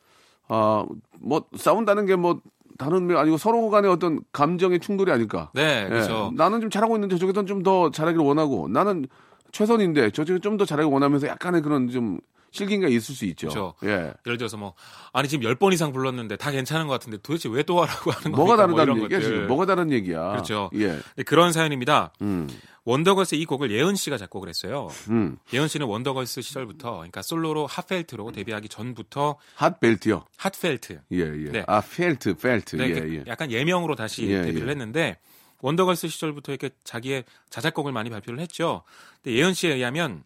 아, 0.49 0.87
뭐 1.21 1.45
싸운다는 1.57 2.07
게 2.07 2.17
뭐 2.17 2.41
다른 2.79 3.07
게 3.07 3.15
아니고 3.15 3.37
서로 3.37 3.69
간의 3.69 3.91
어떤 3.91 4.21
감정의 4.33 4.81
충돌이 4.81 5.13
아닐까. 5.13 5.51
네, 5.55 5.83
예. 5.85 5.89
그렇죠. 5.89 6.33
나는 6.35 6.61
좀 6.61 6.71
잘하고 6.71 6.97
있는데 6.97 7.17
저쪽에선 7.17 7.47
좀 7.47 7.63
더 7.63 7.91
잘하기를 7.91 8.25
원하고 8.25 8.67
나는 8.69 9.07
최선인데 9.53 10.11
저쪽에 10.11 10.39
좀 10.41 10.57
더 10.57 10.65
잘하기 10.65 10.89
원하면서 10.91 11.27
약간의 11.29 11.61
그런 11.63 11.91
좀 11.91 12.19
실기가 12.53 12.87
있을 12.87 13.15
수 13.15 13.25
있죠. 13.25 13.49
그렇죠. 13.49 13.75
예. 13.85 14.13
예를 14.27 14.39
들어서 14.39 14.57
뭐 14.57 14.75
아니 15.13 15.27
지금 15.29 15.43
열번 15.45 15.73
이상 15.73 15.93
불렀는데 15.93 16.37
다 16.37 16.51
괜찮은 16.53 16.87
것 16.87 16.93
같은데 16.93 17.19
도대체 17.23 17.49
왜 17.49 17.63
또 17.65 17.83
하라고 17.83 18.11
하는 18.11 18.33
뭐가 18.33 18.57
겁니까? 18.57 18.67
뭐 18.67 18.77
다르다는 18.77 18.97
이런 18.97 19.05
얘기야. 19.05 19.21
지금? 19.21 19.47
뭐가 19.49 19.67
다른 19.67 19.91
얘기야? 19.93 20.31
그렇죠. 20.33 20.71
예. 20.75 20.99
네, 21.17 21.23
그런 21.25 21.53
사연입니다. 21.53 22.13
음. 22.23 22.49
원더걸스 22.85 23.37
이 23.37 23.45
곡을 23.45 23.71
예은 23.71 23.95
씨가 23.95 24.19
작곡을 24.19 24.49
했어요. 24.49 24.89
음. 25.09 25.39
예은 25.53 25.69
씨는 25.69 25.87
원더걸스 25.87 26.43
시절부터 26.43 26.95
그러니까 26.97 27.23
솔로로 27.23 27.67
핫펠트로 27.69 28.33
데뷔하기 28.33 28.69
전부터 28.69 29.37
핫벨트요. 29.55 30.25
핫펠트 30.37 31.01
예, 31.13 31.19
예. 31.19 31.51
네. 31.53 31.65
아, 31.69 31.81
펠트, 31.81 32.35
펠트. 32.35 32.77
네, 32.77 32.85
예, 32.85 32.89
이렇게 32.89 33.15
예. 33.19 33.25
약간 33.29 33.53
예명으로 33.53 33.95
다시 33.95 34.25
예, 34.27 34.43
데뷔를 34.43 34.67
예. 34.67 34.71
했는데 34.73 35.19
원더걸스 35.61 36.09
시절부터 36.09 36.51
이렇게 36.51 36.71
자기의 36.83 37.23
자작곡을 37.51 37.93
많이 37.93 38.11
발표를 38.11 38.41
했죠. 38.41 38.83
근데 39.23 39.39
예은 39.39 39.55
씨에 39.55 39.75
의하면 39.75 40.25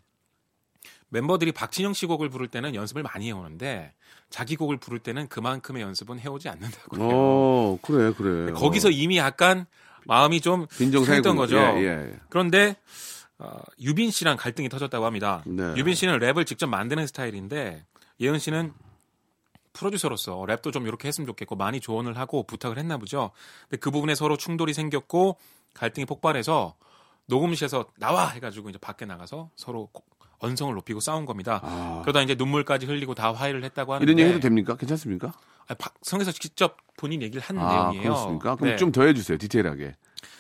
멤버들이 1.08 1.52
박진영 1.52 1.92
씨 1.92 2.06
곡을 2.06 2.28
부를 2.28 2.48
때는 2.48 2.74
연습을 2.74 3.02
많이 3.02 3.28
해오는데 3.28 3.94
자기 4.28 4.56
곡을 4.56 4.76
부를 4.78 4.98
때는 4.98 5.28
그만큼의 5.28 5.82
연습은 5.82 6.18
해오지 6.18 6.48
않는다고 6.48 6.96
해요. 6.98 7.08
어, 7.12 7.78
그래, 7.82 8.12
그래. 8.12 8.52
거기서 8.52 8.88
어. 8.88 8.90
이미 8.90 9.16
약간 9.18 9.66
마음이 10.04 10.40
좀 10.40 10.66
빈정상했던 10.78 11.04
상했던 11.04 11.36
거죠. 11.36 11.56
예, 11.80 11.84
예. 11.86 12.16
그런데 12.28 12.76
어, 13.38 13.58
유빈 13.80 14.10
씨랑 14.10 14.36
갈등이 14.36 14.68
터졌다고 14.68 15.04
합니다. 15.04 15.42
네. 15.46 15.74
유빈 15.76 15.94
씨는 15.94 16.18
랩을 16.18 16.46
직접 16.46 16.66
만드는 16.66 17.06
스타일인데 17.06 17.84
예은 18.20 18.38
씨는 18.38 18.72
프로듀서로서 19.72 20.40
랩도 20.48 20.72
좀 20.72 20.86
이렇게 20.86 21.06
했으면 21.08 21.26
좋겠고 21.26 21.54
많이 21.54 21.80
조언을 21.80 22.16
하고 22.16 22.44
부탁을 22.44 22.78
했나 22.78 22.96
보죠. 22.96 23.30
근데 23.68 23.76
그 23.78 23.90
부분에 23.90 24.14
서로 24.14 24.36
충돌이 24.36 24.72
생겼고 24.72 25.36
갈등이 25.74 26.06
폭발해서 26.06 26.74
녹음실에서 27.26 27.86
나와 27.98 28.28
해가지고 28.28 28.70
이제 28.70 28.78
밖에 28.78 29.04
나가서 29.04 29.50
서로 29.56 29.88
고- 29.92 30.02
언성을 30.38 30.74
높이고 30.74 31.00
싸운 31.00 31.24
겁니다. 31.26 31.60
아, 31.62 32.00
그러다 32.02 32.22
이제 32.22 32.34
눈물까지 32.34 32.86
흘리고 32.86 33.14
다 33.14 33.32
화해를 33.32 33.64
했다고 33.64 33.94
하는데 33.94 34.04
이런 34.10 34.18
얘기 34.18 34.30
해도 34.30 34.40
됩니까? 34.40 34.76
괜찮습니까? 34.76 35.32
아, 35.68 35.74
박성에서 35.74 36.32
직접 36.32 36.76
본인 36.96 37.22
얘기를 37.22 37.42
한 37.42 37.58
아, 37.58 37.72
내용이에요. 37.72 38.02
그렇습니까? 38.02 38.56
그럼 38.56 38.70
네. 38.70 38.76
좀더 38.76 39.04
해주세요, 39.04 39.38
디테일하게. 39.38 39.94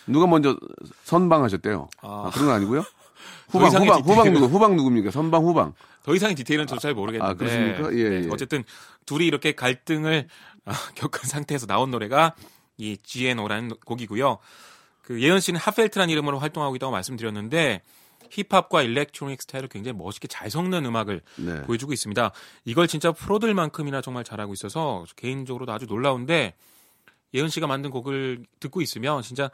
누가 0.06 0.26
먼저 0.26 0.56
선방하셨대요? 1.04 1.88
아. 2.02 2.24
아, 2.26 2.30
그런 2.32 2.46
건 2.46 2.56
아니고요? 2.56 2.84
후방, 3.48 3.70
후방, 3.70 4.00
후방 4.00 4.32
누구, 4.32 4.46
후방 4.46 4.76
누굽니까? 4.76 5.10
선방, 5.10 5.44
후방. 5.44 5.74
더 6.02 6.14
이상의 6.14 6.36
디테일은 6.36 6.66
저도 6.66 6.80
잘 6.80 6.94
모르겠는데. 6.94 7.30
아, 7.30 7.34
그렇습니까? 7.34 7.92
예, 7.96 8.08
네, 8.08 8.24
예. 8.24 8.28
어쨌든 8.30 8.64
둘이 9.06 9.26
이렇게 9.26 9.52
갈등을 9.52 10.28
아, 10.64 10.72
겪은 10.94 11.28
상태에서 11.28 11.66
나온 11.66 11.90
노래가 11.90 12.34
이 12.76 12.96
GNO라는 13.02 13.70
곡이고요. 13.84 14.38
그 15.02 15.22
예은 15.22 15.40
씨는 15.40 15.60
핫펠트라는 15.60 16.10
이름으로 16.10 16.38
활동하고 16.38 16.74
있다고 16.76 16.92
말씀드렸는데 16.92 17.82
힙합과 18.30 18.82
electronic 18.82 19.42
스타일을 19.42 19.68
굉장히 19.68 19.98
멋있게 19.98 20.28
잘 20.28 20.50
섞는 20.50 20.84
음악을 20.84 21.22
네. 21.36 21.62
보여주고 21.62 21.92
있습니다. 21.92 22.32
이걸 22.64 22.86
진짜 22.86 23.12
프로들만큼이나 23.12 24.00
정말 24.00 24.24
잘하고 24.24 24.52
있어서 24.54 25.04
개인적으로도 25.16 25.72
아주 25.72 25.86
놀라운데 25.86 26.54
예은 27.34 27.48
씨가 27.48 27.66
만든 27.66 27.90
곡을 27.90 28.44
듣고 28.60 28.80
있으면 28.80 29.22
진짜 29.22 29.50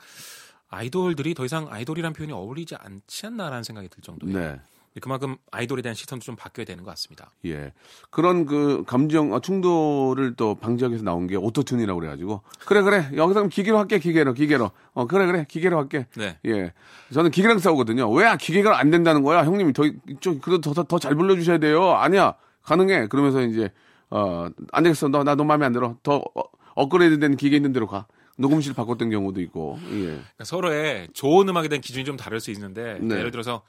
아이돌들이 0.69 1.35
더 1.35 1.45
이상 1.45 1.69
아이돌이란 1.71 2.13
표현이 2.13 2.33
어울리지 2.33 2.77
않지 2.77 3.27
않나라는 3.27 3.63
생각이 3.63 3.89
들 3.89 4.03
정도예요. 4.03 4.39
네. 4.39 4.61
그만큼 5.01 5.37
아이돌에 5.51 5.81
대한 5.81 5.95
시선도 5.95 6.23
좀 6.23 6.37
바뀌어야 6.37 6.67
되는 6.67 6.85
것 6.85 6.91
같습니다. 6.91 7.31
예. 7.47 7.73
그런 8.11 8.45
그 8.45 8.85
감정, 8.87 9.33
아, 9.35 9.41
충돌을 9.41 10.35
또 10.37 10.55
방지하기 10.55 10.93
위해서 10.93 11.05
나온 11.05 11.27
게 11.27 11.37
auto-tune이라고 11.37 11.99
그래가지고. 11.99 12.43
그래, 12.67 12.83
그래. 12.83 13.09
여기서 13.17 13.47
기계로 13.49 13.79
할게, 13.79 13.99
기계로, 13.99 14.35
기계로. 14.35 14.71
어, 14.93 15.07
그래, 15.07 15.27
그래. 15.27 15.47
기계로 15.49 15.79
할게. 15.79 16.07
네. 16.17 16.39
예. 16.47 16.73
저는 17.13 17.31
기계랑 17.31 17.59
싸우거든요. 17.59 18.11
왜 18.13 18.37
기계가 18.37 18.79
안 18.79 18.91
된다는 18.91 19.23
거야? 19.23 19.45
형님이 19.45 19.73
더, 19.73 19.85
좀, 20.21 20.41
그래도 20.41 20.73
더, 20.73 20.85
더 20.85 20.99
잘 20.99 21.15
불러주셔야 21.15 21.59
돼요. 21.59 21.93
아니야. 21.93 22.35
가능해. 22.63 23.09
그러면서 23.09 23.41
이제, 23.43 23.71
어, 24.11 24.49
안 24.73 24.83
되겠어. 24.83 25.09
너, 25.09 25.25
나 25.25 25.33
너 25.33 25.45
마음에 25.45 25.65
안 25.65 25.73
들어. 25.73 25.97
더, 26.03 26.17
어, 26.17 26.43
업그레이드 26.75 27.19
된 27.19 27.37
기계 27.37 27.57
있는 27.57 27.73
데로 27.73 27.87
가. 27.87 28.07
녹음실 28.39 28.75
바꿨던 28.75 29.11
경우도 29.11 29.41
있고. 29.43 29.79
예. 29.91 30.05
그러니까 30.05 30.45
서로의 30.45 31.09
좋은 31.13 31.49
음악에 31.49 31.69
대한 31.69 31.81
기준이 31.81 32.05
좀 32.05 32.17
다를 32.17 32.41
수 32.41 32.51
있는데 32.51 32.99
네. 33.01 33.17
예를 33.17 33.31
들어서 33.31 33.63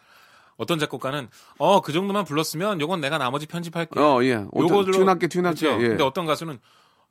어떤 0.57 0.79
작곡가는 0.79 1.27
어 1.59 1.81
그 1.81 1.91
정도만 1.91 2.25
불렀으면 2.25 2.79
요건 2.81 3.01
내가 3.01 3.17
나머지 3.17 3.45
편집할게. 3.47 3.99
어, 3.99 4.23
예. 4.23 4.37
튠할게. 4.45 5.31
그렇죠? 5.59 5.83
예. 5.83 5.87
근데 5.89 6.03
어떤 6.03 6.25
가수는 6.25 6.59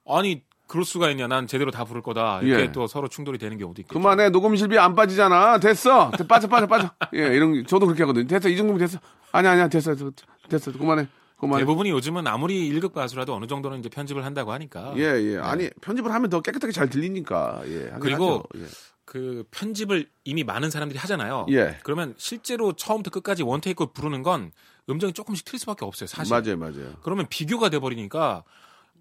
아니 0.08 0.42
그럴 0.68 0.84
수가 0.86 1.10
있냐? 1.10 1.26
난 1.26 1.46
제대로 1.46 1.70
다 1.70 1.84
부를 1.84 2.00
거다. 2.02 2.40
이렇게 2.42 2.62
예. 2.64 2.72
또 2.72 2.86
서로 2.86 3.08
충돌이 3.08 3.36
되는 3.38 3.58
경우도 3.58 3.82
있겠죠. 3.82 3.98
그만해 3.98 4.30
녹음실비 4.30 4.78
안 4.78 4.94
빠지잖아 4.94 5.58
됐어 5.58 6.10
돼, 6.16 6.26
빠져 6.26 6.48
빠져 6.48 6.66
빠져 6.66 6.90
예 7.14 7.26
이런 7.36 7.52
게- 7.52 7.64
저도 7.66 7.86
그렇게 7.86 8.02
하거든요 8.04 8.26
됐어 8.26 8.48
이 8.48 8.56
정도면 8.56 8.78
됐어 8.80 8.98
아니 9.32 9.48
아니야 9.48 9.68
됐어 9.68 9.94
됐어, 9.94 10.10
됐어 10.48 10.72
그만해 10.72 11.08
그만해 11.38 11.62
대부분이 11.64 11.90
요즘은 11.90 12.26
아무리 12.26 12.70
1급 12.72 12.92
가수라도 12.94 13.34
어느 13.34 13.46
정도는 13.46 13.80
이제 13.80 13.88
편집을 13.90 14.24
한다고 14.24 14.52
하니까 14.52 14.94
예예 14.96 15.38
아니 15.38 15.68
편집을 15.82 16.10
하면 16.14 16.30
더 16.30 16.40
깨끗하게 16.40 16.72
잘 16.72 16.88
들리니까 16.88 17.62
예 17.66 17.92
그리고 18.00 18.44
하죠. 18.54 18.64
그 19.12 19.44
편집을 19.50 20.08
이미 20.24 20.42
많은 20.42 20.70
사람들이 20.70 20.98
하잖아요. 21.00 21.44
예. 21.50 21.54
예. 21.54 21.78
그러면 21.82 22.14
실제로 22.16 22.72
처음부터 22.72 23.10
끝까지 23.10 23.42
원테이크 23.42 23.92
부르는 23.92 24.22
건 24.22 24.52
음정이 24.88 25.12
조금씩 25.12 25.44
틀릴 25.44 25.58
수밖에 25.60 25.84
없어요. 25.84 26.06
사실. 26.06 26.34
맞아요 26.34 26.56
맞아요 26.56 26.94
그러면 27.02 27.26
비교가 27.28 27.68
돼 27.68 27.78
버리니까 27.78 28.42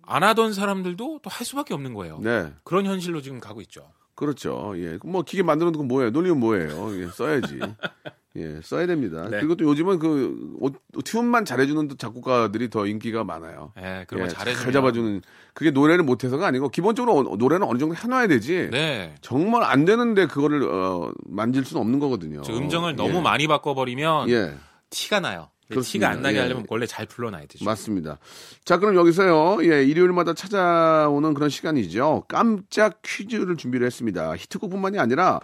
안 0.02 0.24
하던 0.24 0.52
사람들도 0.52 1.20
또 1.24 1.30
할 1.30 1.46
수밖에 1.46 1.74
없는 1.74 1.94
거예요. 1.94 2.20
네 2.20 2.52
그런 2.66 2.86
현실로 2.86 3.22
지금 3.22 3.40
가고 3.40 3.62
있죠. 3.62 3.90
그렇죠 4.16 4.74
예 4.76 5.00
뭐 5.06 5.22
기계 5.22 5.44
만드는 5.44 5.72
거 5.72 5.84
뭐예요 5.84 6.10
놀리면 6.12 6.42
뭐예요 6.42 7.02
예 7.02 7.08
써야지 7.08 7.60
예 8.38 8.62
써야 8.64 8.88
됩니다 8.88 9.24
네. 9.30 9.40
그리고 9.40 9.56
또 9.56 9.66
요즘은 9.66 10.00
그 10.00 10.56
오- 10.60 10.70
튠만 11.02 11.46
잘해주는 11.46 11.90
또 11.90 11.96
작곡가들이 11.98 12.70
더 12.70 12.88
인기가 12.88 13.26
많아요 13.26 13.74
예, 13.78 14.06
그런 14.08 14.24
예, 14.24 14.28
거 14.30 14.34
잘해주면 14.34 14.64
잘 14.64 14.72
잡아주는 14.72 15.22
그게 15.54 15.72
노래를 15.72 16.06
못해서가 16.06 16.48
아니고 16.48 16.70
기본적으로 16.70 17.30
어- 17.30 17.36
노래는 17.36 17.68
어느 17.68 17.78
정도 17.78 17.94
해놔야 17.94 18.28
되지 18.28 18.70
네. 18.72 19.16
정말 19.20 19.64
안 19.64 19.84
되는데 19.84 20.28
그거를 20.28 20.64
어, 20.64 21.12
만질 21.26 21.66
수는 21.66 21.82
없는 21.82 22.00
거거든요. 22.00 22.42
저 22.44 22.54
음정을 22.56 22.96
너무 22.96 23.18
예. 23.18 23.22
많이 23.22 23.48
바꿔버리면 23.48 24.30
예, 24.30 24.54
티가 24.90 25.20
나요. 25.20 25.50
그렇습니다. 25.68 26.08
티가 26.10 26.10
안 26.18 26.22
나게 26.22 26.38
예. 26.38 26.42
하려면 26.42 26.66
원래 26.70 26.86
잘 26.86 27.06
불러놔야 27.06 27.46
되죠. 27.48 27.64
맞습니다. 27.66 28.18
자, 28.66 28.78
그럼 28.78 28.96
여기서요. 28.96 29.58
예, 29.70 29.84
일요일마다 29.84 30.34
찾아오는 30.34 31.34
그런 31.34 31.50
시간이죠. 31.50 32.24
깜짝 32.30 33.02
퀴즈를 33.02 33.56
준비를 33.58 33.86
했습니다. 33.88 34.36
히트곡뿐만이 34.36 35.00
아니라 35.00 35.40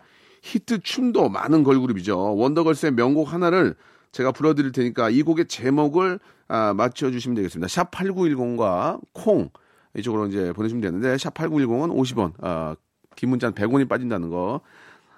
히트 0.48 0.80
춤도 0.80 1.30
많은 1.30 1.64
걸그룹이죠. 1.64 2.38
원더걸스의 2.38 2.94
명곡 2.94 3.34
하나를 3.34 3.76
제가 4.12 4.32
불러드릴 4.32 4.72
테니까 4.72 5.10
이 5.10 5.22
곡의 5.22 5.48
제목을 5.48 6.20
아, 6.48 6.74
맞춰주시면 6.74 7.36
되겠습니다. 7.36 7.68
샵 7.68 7.92
8910과 7.92 9.02
콩 9.12 9.50
이쪽으로 9.98 10.28
이제 10.28 10.54
보내주시면 10.54 10.82
되는데 10.82 11.18
샵 11.18 11.34
8910은 11.34 11.94
50원, 11.94 12.34
아, 12.42 12.76
긴 13.16 13.30
문자는 13.30 13.56
100원이 13.56 13.90
빠진다는 13.90 14.30
거. 14.30 14.62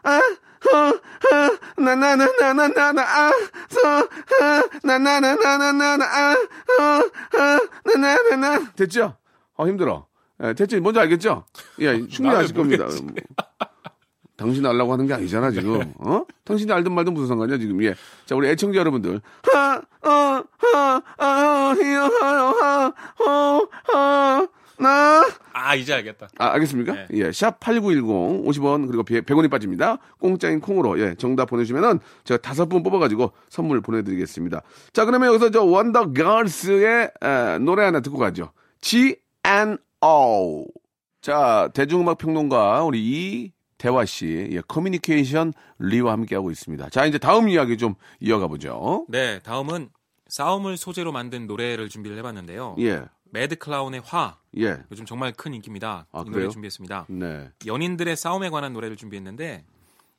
아, 0.03 0.17
어, 0.17 0.77
어, 0.77 1.81
나나나나나나나, 1.81 3.01
아, 3.01 3.31
서, 3.69 3.79
아, 4.41 4.63
나나나나나나나, 4.83 6.05
아, 6.05 6.33
어, 6.33 6.83
어, 7.39 7.97
나나나나. 7.97 8.71
됐죠? 8.73 9.15
어, 9.55 9.67
힘들어. 9.67 10.07
예, 10.41 10.53
됐죠? 10.53 10.79
뭔지 10.79 10.99
알겠죠? 10.99 11.45
예, 11.79 12.07
충분히 12.07 12.35
아실 12.35 12.55
겁니다. 12.55 12.87
당신 14.39 14.65
알라고 14.65 14.93
하는 14.93 15.05
게 15.05 15.13
아니잖아, 15.13 15.51
지금. 15.51 15.93
어? 15.99 16.23
당신이 16.45 16.71
알든 16.71 16.93
말든 16.93 17.13
무슨 17.13 17.27
상관이야, 17.27 17.57
지금. 17.57 17.83
예. 17.83 17.93
자, 18.25 18.35
우리 18.35 18.47
애청자 18.47 18.79
여러분들. 18.79 19.19
하, 19.51 19.75
어, 19.75 20.43
하, 20.57 21.01
아, 21.17 21.75
히어, 21.77 22.05
하, 22.05 22.53
하, 22.53 22.93
호, 23.19 23.69
하, 23.83 24.47
나. 24.77 25.27
아 25.51 25.75
이제 25.75 25.93
알겠다. 25.93 26.29
아, 26.37 26.53
알겠습니까? 26.53 26.93
네. 26.93 27.07
예, 27.15 27.31
샵 27.33 27.59
8910 27.59 28.45
50원 28.45 28.87
그리고 28.87 29.03
100원이 29.03 29.51
빠집니다. 29.51 29.97
공짜인 30.21 30.61
콩으로 30.61 30.97
예, 31.01 31.15
정답 31.15 31.47
보내주시면은 31.47 31.99
제가 32.23 32.41
다섯 32.41 32.67
분 32.67 32.81
뽑아가지고 32.81 33.33
선물 33.49 33.81
보내드리겠습니다. 33.81 34.61
자, 34.93 35.03
그러면 35.03 35.33
여기서 35.33 35.51
저 35.51 35.63
원더 35.65 36.13
걸스의 36.13 37.11
에, 37.21 37.57
노래 37.59 37.83
하나 37.83 37.99
듣고 37.99 38.17
가죠. 38.17 38.53
G&O. 38.79 40.65
자, 41.21 41.69
대중음악 41.73 42.17
평론가 42.17 42.85
우리 42.85 42.99
이 43.01 43.51
대화 43.79 44.03
씨, 44.05 44.49
예, 44.51 44.61
커뮤니케이션 44.67 45.53
리와 45.79 46.11
함께하고 46.11 46.51
있습니다. 46.51 46.89
자, 46.89 47.05
이제 47.05 47.17
다음 47.17 47.47
이야기 47.47 47.77
좀 47.77 47.95
이어가 48.19 48.47
보죠. 48.47 49.05
네, 49.07 49.39
다음은 49.39 49.89
싸움을 50.27 50.75
소재로 50.77 51.11
만든 51.13 51.47
노래를 51.47 51.87
준비를 51.89 52.17
해봤는데요. 52.17 52.75
예, 52.79 53.05
매드 53.31 53.55
클라운의 53.55 54.01
화 54.03 54.37
예, 54.57 54.77
요즘 54.91 55.05
정말 55.05 55.31
큰 55.31 55.53
인기입니다. 55.53 56.07
아, 56.11 56.23
이 56.27 56.29
노래? 56.29 56.49
준비했습니다. 56.49 57.05
네. 57.09 57.49
연인들의 57.65 58.15
싸움에 58.17 58.49
관한 58.49 58.73
노래를 58.73 58.97
준비했는데 58.97 59.63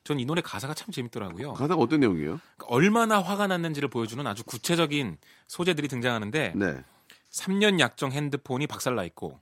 전 0.04 0.18
이 0.18 0.24
노래 0.24 0.40
가사가 0.40 0.72
참 0.72 0.90
재밌더라고요. 0.90 1.52
가사가 1.52 1.80
어떤 1.80 2.00
내용이에요? 2.00 2.40
그러니까 2.56 2.66
얼마나 2.74 3.20
화가 3.20 3.46
났는지를 3.46 3.90
보여주는 3.90 4.26
아주 4.26 4.42
구체적인 4.44 5.18
소재들이 5.46 5.86
등장하는데 5.86 6.54
네. 6.56 6.82
3년 7.30 7.78
약정 7.78 8.10
핸드폰이 8.12 8.66
박살나 8.66 9.04
있고 9.04 9.38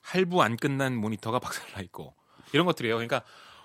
할부 0.00 0.42
안 0.42 0.56
끝난 0.56 0.96
모니터가 0.96 1.38
박살나 1.40 1.82
있고 1.82 2.14
이런 2.54 2.64
것들이에요. 2.66 2.94
그러니까 2.96 3.22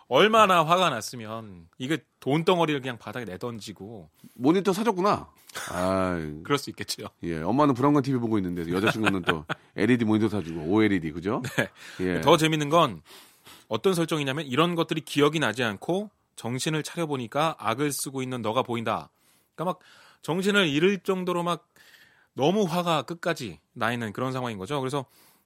얼마나 0.07 0.63
화가 0.63 0.89
났으면 0.89 1.67
이게 1.77 1.97
돈 2.19 2.45
덩어리를 2.45 2.79
그냥 2.81 2.97
바닥에 2.97 3.25
내던지고 3.25 4.09
모니터 4.35 4.71
사줬구나. 4.73 5.29
아, 5.71 6.15
그럴 6.43 6.57
수 6.57 6.69
있겠죠. 6.69 7.07
예, 7.23 7.41
엄마는 7.41 7.73
브라운관 7.73 8.03
TV 8.03 8.19
보고 8.19 8.37
있는데 8.37 8.71
여자친구는 8.71 9.23
또 9.23 9.45
LED 9.75 10.05
모니터 10.05 10.29
사주고 10.29 10.61
OLED 10.61 11.11
그죠? 11.11 11.41
네. 11.57 11.69
예. 12.01 12.21
더 12.21 12.37
재밌는 12.37 12.69
건 12.69 13.01
어떤 13.67 13.93
설정이냐면 13.93 14.45
이런 14.45 14.75
것들이 14.75 15.01
기억이 15.01 15.39
나지 15.39 15.63
않고 15.63 16.11
정신을 16.35 16.83
차려 16.83 17.07
보니까 17.07 17.55
악을 17.57 17.91
쓰고 17.91 18.21
있는 18.21 18.41
너가 18.41 18.61
보인다. 18.61 19.09
그러니까 19.55 19.73
막 19.73 19.79
정신을 20.21 20.67
잃을 20.67 20.99
정도로 20.99 21.43
막 21.43 21.67
너무 22.33 22.63
화가 22.63 23.03
끝까지 23.03 23.59
나 23.73 23.93
있는 23.93 24.11
그런 24.11 24.33
상황인 24.33 24.57
거죠. 24.57 24.79
그래서 24.81 25.05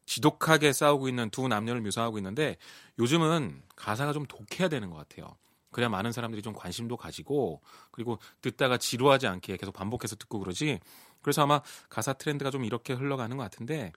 지독하게 0.09 0.73
싸우고 0.73 1.07
있는 1.07 1.29
두 1.29 1.47
남녀를 1.47 1.81
묘사하고 1.81 2.17
있는데 2.17 2.57
요즘은 2.97 3.61
가사가 3.75 4.11
좀 4.11 4.25
독해야 4.25 4.67
되는 4.67 4.89
것 4.89 4.97
같아요. 4.97 5.37
그래야 5.71 5.87
많은 5.87 6.11
사람들이 6.11 6.41
좀 6.41 6.53
관심도 6.53 6.97
가지고 6.97 7.61
그리고 7.91 8.17
듣다가 8.41 8.77
지루하지 8.77 9.27
않게 9.27 9.57
계속 9.57 9.71
반복해서 9.71 10.15
듣고 10.15 10.39
그러지. 10.39 10.79
그래서 11.21 11.43
아마 11.43 11.61
가사 11.89 12.13
트렌드가 12.13 12.49
좀 12.49 12.65
이렇게 12.65 12.93
흘러가는 12.93 13.37
것 13.37 13.43
같은데 13.43 13.93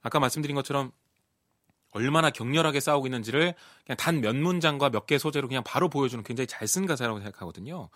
아까 0.00 0.20
말씀드린 0.20 0.54
것처럼 0.54 0.92
얼마나 1.90 2.30
격렬하게 2.30 2.78
싸우고 2.78 3.08
있는지를 3.08 3.54
그냥 3.84 3.96
단 3.96 4.20
몇 4.20 4.36
문장과 4.36 4.90
몇개 4.90 5.18
소재로 5.18 5.48
그냥 5.48 5.64
바로 5.64 5.88
보여주는 5.88 6.22
굉장히 6.22 6.46
잘 6.46 6.68
쓴 6.68 6.86
가사라고 6.86 7.18
생각하거든요. 7.18 7.88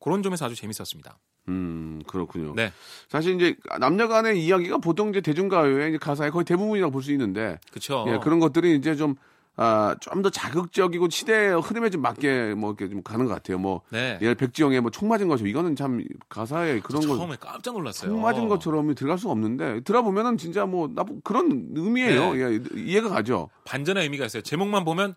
그런 0.00 0.22
점에서 0.22 0.44
아주 0.44 0.54
재밌었습니다. 0.54 1.18
음, 1.48 2.00
그렇군요. 2.06 2.54
네, 2.56 2.72
사실 3.08 3.34
이제 3.36 3.56
남녀 3.80 4.08
간의 4.08 4.44
이야기가 4.44 4.78
보통 4.78 5.10
이제 5.10 5.20
대중가요의 5.20 5.90
이제 5.90 5.98
가사의 5.98 6.30
거의 6.30 6.44
대부분이라고 6.44 6.90
볼 6.92 7.02
수 7.02 7.12
있는데 7.12 7.58
그렇죠. 7.70 8.04
예, 8.08 8.18
그런 8.18 8.38
것들이 8.40 8.74
이제 8.76 8.94
좀 8.96 9.14
아, 9.58 9.94
좀 10.00 10.22
더 10.22 10.28
자극적이고 10.28 11.08
시대의 11.08 11.60
흐름에 11.62 11.88
좀 11.88 12.02
맞게 12.02 12.52
뭐 12.54 12.70
이렇게 12.78 12.90
좀 12.90 13.02
가는 13.02 13.24
것 13.24 13.32
같아요. 13.32 13.56
뭐 13.58 13.80
네. 13.90 14.18
예를 14.20 14.34
백지영의 14.34 14.82
뭐 14.82 14.90
총 14.90 15.08
맞은 15.08 15.28
것처럼 15.28 15.48
이거는 15.48 15.76
참 15.76 16.02
가사에 16.28 16.80
그런 16.80 17.00
거 17.06 17.16
처음에 17.16 17.36
깜짝 17.40 17.72
놀랐어요. 17.72 18.10
총 18.10 18.20
맞은 18.20 18.48
것처럼 18.48 18.94
들어갈 18.94 19.18
수가 19.18 19.32
없는데 19.32 19.80
들어보면은 19.80 20.36
진짜 20.36 20.66
뭐 20.66 20.88
나쁜 20.94 21.22
그런 21.24 21.68
의미예요. 21.74 22.34
네. 22.34 22.40
예, 22.40 22.60
이해가 22.74 23.08
가죠. 23.08 23.48
반전의 23.64 24.02
의미가 24.02 24.26
있어요. 24.26 24.42
제목만 24.42 24.84
보면 24.84 25.14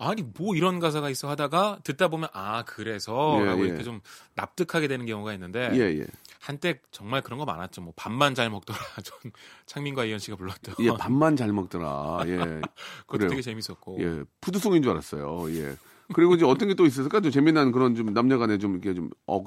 아니 0.00 0.22
뭐 0.22 0.54
이런 0.54 0.78
가사가 0.80 1.10
있어 1.10 1.28
하다가 1.28 1.80
듣다 1.84 2.08
보면 2.08 2.28
아 2.32 2.62
그래서 2.64 3.38
예, 3.40 3.44
라고 3.44 3.62
예. 3.64 3.68
이렇게 3.68 3.82
좀 3.82 4.00
납득하게 4.34 4.88
되는 4.88 5.06
경우가 5.06 5.32
있는데 5.34 5.70
예, 5.74 6.00
예. 6.00 6.06
한때 6.40 6.80
정말 6.90 7.20
그런 7.22 7.38
거 7.38 7.44
많았죠. 7.44 7.82
뭐 7.82 7.92
밥만 7.96 8.34
잘 8.34 8.48
먹더라. 8.50 8.78
전 9.04 9.32
창민과 9.66 10.04
이현 10.04 10.18
씨가 10.18 10.36
불렀던 10.36 10.74
예, 10.80 10.90
밥만 10.96 11.36
잘 11.36 11.52
먹더라. 11.52 12.20
예. 12.26 12.36
그것도 12.38 12.62
그래요. 13.06 13.28
되게 13.30 13.42
재밌었고 13.42 13.98
예, 14.00 14.22
food 14.40 14.57
song인 14.57 14.82
줄 14.82 14.92
알았어요. 14.92 15.50
예. 15.56 15.76
그리고 16.14 16.34
이제 16.34 16.44
어떤 16.46 16.68
게 16.68 16.74
또 16.74 16.86
있었을까? 16.86 17.20
좀 17.20 17.30
재미난 17.30 17.70
그런 17.72 17.94
좀 17.94 18.14
남녀간에 18.14 18.58
좀 18.58 18.72
이렇게 18.72 18.94
좀 18.94 19.10
어, 19.26 19.44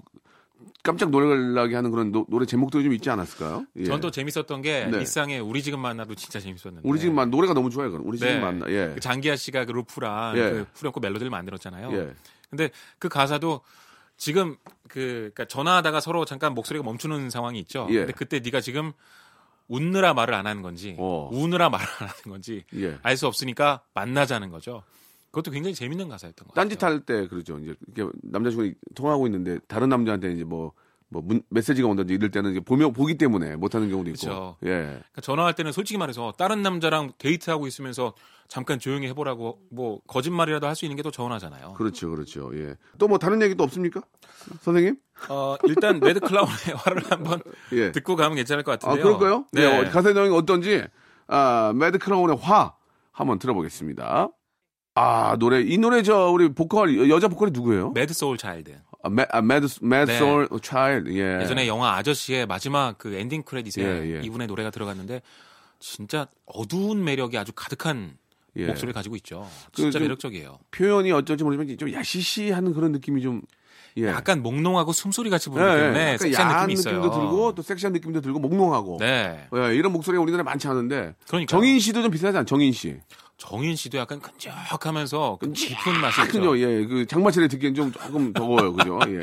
깜짝 0.84 1.10
놀라게 1.12 1.76
하는 1.76 1.92
그런 1.92 2.12
노, 2.12 2.26
래 2.40 2.46
제목들이 2.46 2.84
좀 2.84 2.94
있지 2.94 3.10
않았을까요? 3.10 3.66
예. 3.78 3.84
전 3.86 4.01
또 4.01 4.12
재밌었던 4.12 4.62
게 4.62 4.86
네. 4.86 5.00
일상의 5.00 5.40
우리 5.40 5.62
지금 5.62 5.80
만나도 5.80 6.16
진짜 6.16 6.40
재밌었는데 6.40 6.88
우리 6.88 7.00
지금 7.00 7.16
만 7.16 7.30
노래가 7.30 7.54
너무 7.54 7.70
좋아요. 7.70 7.92
그럼 7.92 8.08
우리 8.08 8.18
지금 8.18 8.34
네. 8.34 8.40
만나. 8.40 8.66
예. 8.70 8.92
그 8.94 9.00
장기하 9.00 9.36
씨가 9.36 9.66
그 9.66 9.72
루프랑 9.72 10.38
예. 10.38 10.50
그 10.50 10.66
후렴구 10.74 11.00
멜로디를 11.00 11.30
만들었잖아요. 11.30 11.92
예. 11.94 12.14
근데 12.50 12.70
그 13.00 13.10
가사도 13.10 13.62
지금 14.18 14.58
그 14.88 15.32
그러니까 15.34 15.46
전화하다가 15.46 16.00
서로 16.00 16.26
잠깐 16.26 16.54
목소리가 16.54 16.84
멈추는 16.84 17.30
상황이 17.30 17.60
있죠. 17.60 17.88
예. 17.90 18.00
근데 18.00 18.14
그때 18.14 18.40
네가 18.40 18.62
지금 18.62 18.92
웃느라 19.68 20.14
말을 20.14 20.34
안 20.34 20.48
하는 20.48 20.62
건지 20.62 20.96
어. 21.00 21.30
우느라 21.32 21.70
말을 21.70 21.86
안 22.00 22.08
하는 22.10 22.22
건지 22.28 22.66
예. 22.76 22.98
알수 23.04 23.28
없으니까 23.28 23.82
만나자는 23.94 24.50
거죠. 24.50 24.84
그것도 25.32 25.52
굉장히 25.52 25.74
재밌는 25.76 26.10
가사였던 26.10 26.48
것 26.48 26.54
같아요. 26.54 26.70
딴짓 26.70 26.84
할 26.84 27.06
때 27.06 27.28
그러죠. 27.28 27.58
이제 27.60 27.74
이렇게 27.96 28.12
남자친구 28.24 28.74
통화하고 28.96 29.28
있는데 29.28 29.60
다른 29.68 29.90
남자한테 29.90 30.32
이제 30.34 30.44
뭐, 30.44 30.74
뭐 31.08 31.22
문- 31.22 31.42
메시지가 31.50 31.88
온다든지 31.88 32.14
이럴 32.16 32.32
때는 32.32 32.52
이제 32.52 32.60
보며 32.60 32.90
보기 32.92 33.18
때문에 33.18 33.56
못 33.56 33.74
하는 33.76 33.90
경우도 33.90 34.10
있고. 34.12 34.20
그쵸. 34.20 34.58
예. 34.64 34.68
그러니까 34.70 35.22
전화할 35.22 35.54
때는 35.56 35.72
솔직히 35.72 35.98
말해서 35.98 36.34
다른 36.38 36.62
남자랑 36.62 37.14
데이트하고 37.18 37.66
있으면서 37.68 38.14
잠깐 38.50 38.80
조용히 38.80 39.08
해보라고 39.08 39.62
뭐 39.72 40.02
거짓말이라도 40.08 40.68
할 40.68 40.76
수 40.76 40.84
있는 40.84 40.98
게 40.98 41.03
더 41.03 41.12
전화잖아요. 41.12 41.74
그렇죠. 41.74 42.10
그렇죠. 42.10 42.52
예. 42.56 42.76
또 42.98 43.08
뭐 43.08 43.18
다른 43.18 43.42
얘기 43.42 43.56
또 43.56 43.64
없습니까? 43.64 44.02
선생님? 44.62 44.98
어, 45.30 45.56
일단 45.64 46.00
매드 46.02 46.20
클라운의 46.20 46.56
화를 46.76 47.10
한번 47.10 47.42
예. 47.72 47.92
듣고 47.94 48.18
가면 48.18 48.36
괜찮을 48.36 48.64
것 48.64 48.74
아, 48.74 48.76
같은데요. 48.78 49.18
그럴까요? 49.18 49.46
네. 49.54 49.62
예, 49.86 49.90
가사 49.90 50.12
내용이 50.12 50.36
어떤지, 50.36 50.84
아, 51.28 51.72
매드 51.76 52.00
클라운의 52.00 52.38
화 52.42 52.74
한번 53.14 53.40
들어보겠습니다. 53.40 54.30
아, 54.96 55.38
노래, 55.40 55.62
이 55.62 55.78
노래 55.78 56.04
저, 56.04 56.30
우리 56.30 56.50
보컬, 56.54 57.10
여자 57.10 57.28
보컬이 57.30 57.52
누구예요? 57.54 57.92
매드 57.92 58.14
소울 58.14 58.38
차일드. 58.38 58.76
아, 59.04 59.10
매, 59.10 59.26
아, 59.32 59.42
매드, 59.42 59.68
매드 59.82 60.12
네. 60.12 60.18
소울 60.20 60.50
차일드, 60.62 61.14
예. 61.14 61.42
예전에 61.42 61.68
영화 61.68 61.96
아저씨의 61.96 62.46
마지막 62.46 62.98
그 62.98 63.14
ending 63.16 63.42
credit에 63.42 63.84
예, 63.84 64.16
예. 64.18 64.22
이분의 64.22 64.48
노래가 64.48 64.70
들어갔는데 64.70 65.22
진짜 65.80 66.28
어두운 66.46 67.04
매력이 67.04 67.38
아주 67.38 67.54
가득한 67.56 68.18
예. 68.58 68.66
목소리를 68.68 68.94
가지고 68.94 69.16
있죠. 69.16 69.48
그 69.74 69.82
진짜 69.84 69.92
좀- 69.98 70.02
매력적이에요. 70.04 70.60
표현이 70.72 71.12
어쩔지 71.14 71.44
모르지만 71.46 71.78
좀 71.78 71.92
야시시하는 71.94 72.74
그런 72.74 72.92
느낌이 72.92 73.22
좀, 73.22 73.42
예. 73.98 74.08
약간 74.08 74.44
몽롱하고 74.44 74.92
숨소리 74.92 75.30
같이 75.30 75.50
예, 75.50 75.54
부르기 75.54 75.72
예. 75.74 75.80
때문에 75.84 76.04
약간 76.04 76.18
섹시한 76.18 76.58
느낌이 76.60 76.74
있어요. 76.74 76.96
느낌도 76.98 77.16
들고, 77.20 77.56
또 77.56 77.62
섹시한 77.62 77.94
느낌도 77.94 78.22
들고, 78.22 78.40
몽롱하고. 78.40 78.98
네. 79.00 79.48
예, 79.56 79.74
이런 79.76 79.94
목소리가 79.94 80.22
우리나라에 80.22 80.44
많지 80.44 80.68
않은데. 80.68 81.16
그러니까 81.28 81.50
정인 81.50 81.80
씨도 81.80 82.02
좀 82.04 82.12
비슷하지 82.12 82.38
않아? 82.38 82.46
정인 82.46 82.72
씨. 82.74 82.98
정인 83.42 83.76
씨도 83.76 83.98
약간 83.98 84.20
끈적하면서 84.20 85.38
그 85.42 85.52
깊은 85.52 86.00
맛이 86.00 86.22
그죠? 86.28 86.56
있죠. 86.56 86.60
예, 86.60 86.86
그 86.86 87.08
장마철에 87.08 87.48
듣기엔 87.48 87.74
좀 87.74 87.92
조금 87.92 88.32
더워요, 88.34 88.72
그죠? 88.72 89.00
예. 89.08 89.22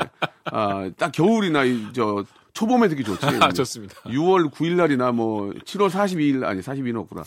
아, 0.51 0.89
딱 0.97 1.13
겨울이나 1.13 1.63
이, 1.63 1.85
저 1.93 2.25
초봄에 2.53 2.87
듣기 2.89 3.03
좋지. 3.03 3.25
아, 3.41 3.51
좋습니다. 3.51 3.95
6월 4.05 4.51
9일 4.51 4.73
날이나 4.75 5.11
뭐 5.11 5.51
7월 5.65 5.89
42일 5.89 6.43
아니 6.45 6.61
42는 6.61 6.97
없구나. 7.01 7.23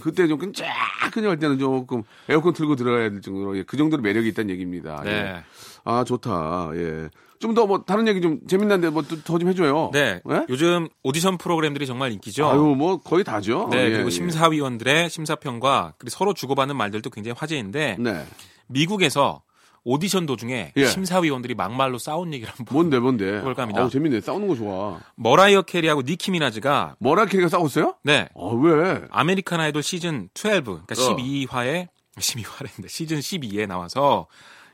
그때 0.00 0.26
좀 0.26 0.38
끈적끈적할 0.38 1.38
때는 1.38 1.58
조금 1.58 2.02
에어컨 2.28 2.52
틀고 2.52 2.76
들어가야 2.76 3.10
될 3.10 3.20
정도로 3.20 3.56
예, 3.58 3.62
그 3.62 3.76
정도로 3.76 4.02
매력이 4.02 4.28
있다는 4.28 4.50
얘기입니다. 4.50 5.02
예. 5.06 5.10
네. 5.10 5.36
아 5.84 6.04
좋다. 6.04 6.70
예. 6.74 7.08
좀 7.40 7.54
더 7.54 7.66
뭐 7.66 7.82
다른 7.84 8.08
얘기 8.08 8.20
좀 8.22 8.40
재밌는데 8.46 8.88
뭐 8.90 9.02
더 9.02 9.38
좀 9.38 9.48
해줘요. 9.48 9.90
네. 9.92 10.20
예? 10.30 10.46
요즘 10.48 10.88
오디션 11.02 11.36
프로그램들이 11.36 11.86
정말 11.86 12.10
인기죠. 12.12 12.46
아유 12.48 12.58
뭐 12.76 12.98
거의 13.00 13.22
다죠. 13.22 13.68
네, 13.70 13.86
예, 13.86 13.90
그리고 13.90 14.06
예. 14.06 14.10
심사위원들의 14.10 15.10
심사평과 15.10 15.94
그리고 15.98 16.10
서로 16.10 16.32
주고받는 16.32 16.74
말들도 16.76 17.10
굉장히 17.10 17.34
화제인데 17.38 17.96
네. 18.00 18.24
미국에서 18.68 19.42
오디션 19.84 20.24
도중에 20.26 20.72
예. 20.76 20.86
심사위원들이 20.86 21.54
막말로 21.54 21.98
싸운 21.98 22.32
얘기를 22.32 22.52
한번 22.54 22.72
뭔데 22.74 22.98
뭔데? 22.98 23.24
그럴까 23.40 23.62
합니다. 23.62 23.82
아우, 23.82 23.90
재밌네. 23.90 24.20
싸우는 24.22 24.48
거 24.48 24.54
좋아. 24.54 24.98
머라이어 25.16 25.62
캐리하고 25.62 26.02
니키 26.02 26.30
미나즈가 26.30 26.96
머라이어 26.98 27.25
캐리가 27.25 27.48
싸웠어요? 27.48 27.96
네 28.02 28.28
아 28.34 28.44
왜? 28.46 29.02
American 29.10 29.60
Idol 29.60 29.82
시즌 29.82 30.30
12 30.34 30.62
그러니까 30.64 30.94
어. 30.94 31.16
12화에 31.16 31.88
12화랬는데 32.16 32.88
시즌 32.88 33.18
12에 33.18 33.66
나와서 33.66 34.26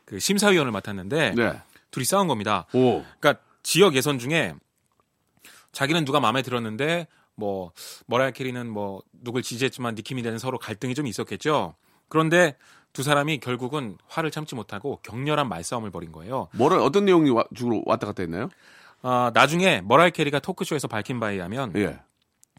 그 0.05 0.19
심사위원을 0.21 0.71
맡았는데 0.73 1.35
네. 1.37 1.61
둘이 1.91 2.05
싸운 2.05 2.29
겁니다. 2.29 2.67
오. 2.73 3.03
그러니까 3.19 3.43
지역 3.65 3.97
예선 3.97 4.19
중에 4.21 4.55
자기는 5.73 6.05
누가 6.05 6.21
마음에 6.21 6.43
들었는데 6.43 7.09
뭐 7.35 7.73
머라이어 8.07 8.31
캐리는 8.33 8.69
뭐 8.69 9.03
누굴 9.23 9.43
지지했지만 9.43 9.95
니키 9.97 10.15
미나즈는 10.15 10.39
서로 10.39 10.59
갈등이 10.59 10.95
좀 10.95 11.07
있었겠죠. 11.09 11.75
그런데 12.09 12.57
두 12.93 13.03
사람이 13.03 13.39
결국은 13.39 13.97
화를 14.09 14.31
참지 14.31 14.55
못하고 14.55 14.99
격렬한 15.03 15.49
말싸움을 15.49 15.91
벌인 15.91 16.11
거예요. 16.13 16.49
뭐라 16.53 16.83
어떤 16.83 17.05
내용이 17.05 17.31
와, 17.31 17.45
주로 17.55 17.83
왔다 17.87 18.07
갔다 18.07 18.23
했나요? 18.23 18.49
아, 19.03 19.31
나중에 19.33 19.81
머라이어 19.83 20.11
캐리가 20.11 20.41
토크쇼에서 20.41 20.89
밝힌 20.89 21.21
바에 21.21 21.35
의하면 21.35 21.71
예. 21.77 22.01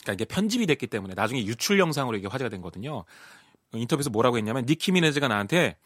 그러니까 0.02 0.13
이게 0.13 0.26
편집이 0.26 0.65
됐기 0.67 0.88
때문에 0.88 1.13
나중에 1.15 1.44
유출 1.46 1.80
영상으로 1.80 2.17
이게 2.17 2.28
화제가 2.28 2.50
된 2.50 2.62
거거든요. 2.62 3.04
인터뷰에서 3.74 4.10
뭐라고 4.10 4.38
했냐면 4.38 4.65
니키 4.65 4.91
미나즈가 4.94 5.28
나한테 5.28 5.78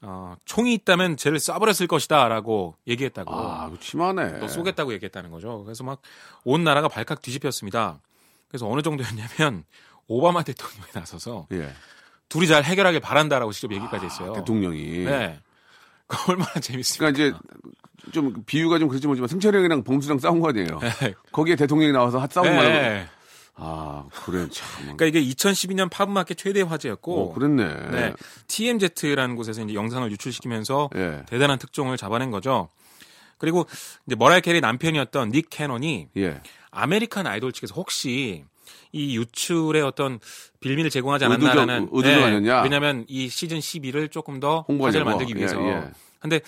어, 0.00 0.36
총이 0.44 0.72
있다면 0.74 1.16
쟤를 1.16 1.38
쏴버렸을 1.38 1.86
것이다라고 1.88 2.76
얘기했다고. 2.86 3.34
아, 3.34 3.70
심하네. 3.80 4.38
너 4.38 4.48
쏘겠다고 4.48 4.92
얘기했다는 4.94 5.30
거죠. 5.30 5.62
그래서 5.64 5.82
막 5.84 6.00
온 6.44 6.62
나라가 6.64 6.88
발칵 6.88 7.22
뒤집혔습니다. 7.22 8.00
그래서 8.48 8.68
어느 8.68 8.82
정도였냐면 8.82 9.64
오바마 10.06 10.42
대통령이 10.42 10.90
나서서 10.94 11.46
예. 11.52 11.72
둘이 12.34 12.48
잘 12.48 12.64
해결하길 12.64 12.98
바란다라고 13.00 13.52
직접 13.52 13.72
얘기까지 13.72 14.06
했어요. 14.06 14.32
아, 14.32 14.34
대통령이. 14.34 15.04
네. 15.04 15.38
얼마나 16.28 16.52
재밌습니까? 16.54 17.12
그러니까 17.12 17.38
이제 17.38 18.10
좀 18.10 18.42
비유가 18.44 18.80
좀 18.80 18.88
그렇지 18.88 19.06
모르지만 19.06 19.28
승철이 19.28 19.56
형이랑 19.56 19.84
봉수랑 19.84 20.18
싸운 20.18 20.40
거 20.40 20.48
아니에요. 20.48 20.80
네. 20.80 21.14
거기에 21.30 21.54
대통령이 21.54 21.92
나와서 21.92 22.18
핫 22.18 22.32
싸움 22.32 22.48
말고. 22.48 22.62
네. 22.62 23.06
아, 23.54 24.06
그래 24.10 24.48
참. 24.50 24.66
그러니까 24.80 25.06
이게 25.06 25.22
2012년 25.22 25.88
팝마켓 25.88 26.36
최대 26.36 26.62
화제였고 26.62 27.30
어, 27.30 27.34
그랬네. 27.34 27.90
네. 27.92 28.12
TMZ라는 28.48 29.36
곳에서 29.36 29.62
이제 29.62 29.74
영상을 29.74 30.10
유출시키면서 30.10 30.90
예. 30.96 31.22
대단한 31.28 31.60
특종을 31.60 31.96
잡아낸 31.96 32.32
거죠. 32.32 32.68
그리고 33.38 33.64
이제 34.08 34.16
머라이어 34.16 34.40
캐리 34.40 34.60
남편이었던 34.60 35.30
닉 35.30 35.50
캐논이 35.50 36.08
예. 36.16 36.40
American 36.72 37.28
Idol 37.28 37.52
측에서 37.52 37.74
혹시 37.76 38.44
이 38.94 39.16
유출의 39.16 39.82
어떤 39.82 40.20
빌미를 40.60 40.88
제공하지 40.88 41.24
않았나라는 41.24 41.88
의도적 41.90 42.22
아니었냐? 42.22 42.62
왜냐하면 42.62 43.04
이 43.08 43.28
시즌 43.28 43.58
12를 43.58 44.10
조금 44.10 44.38
더. 44.38 44.64
화제를 44.68 45.04
만들기 45.04 45.34
위해서. 45.36 45.60
예, 45.62 45.68
예. 45.68 45.90
근데 46.20 46.40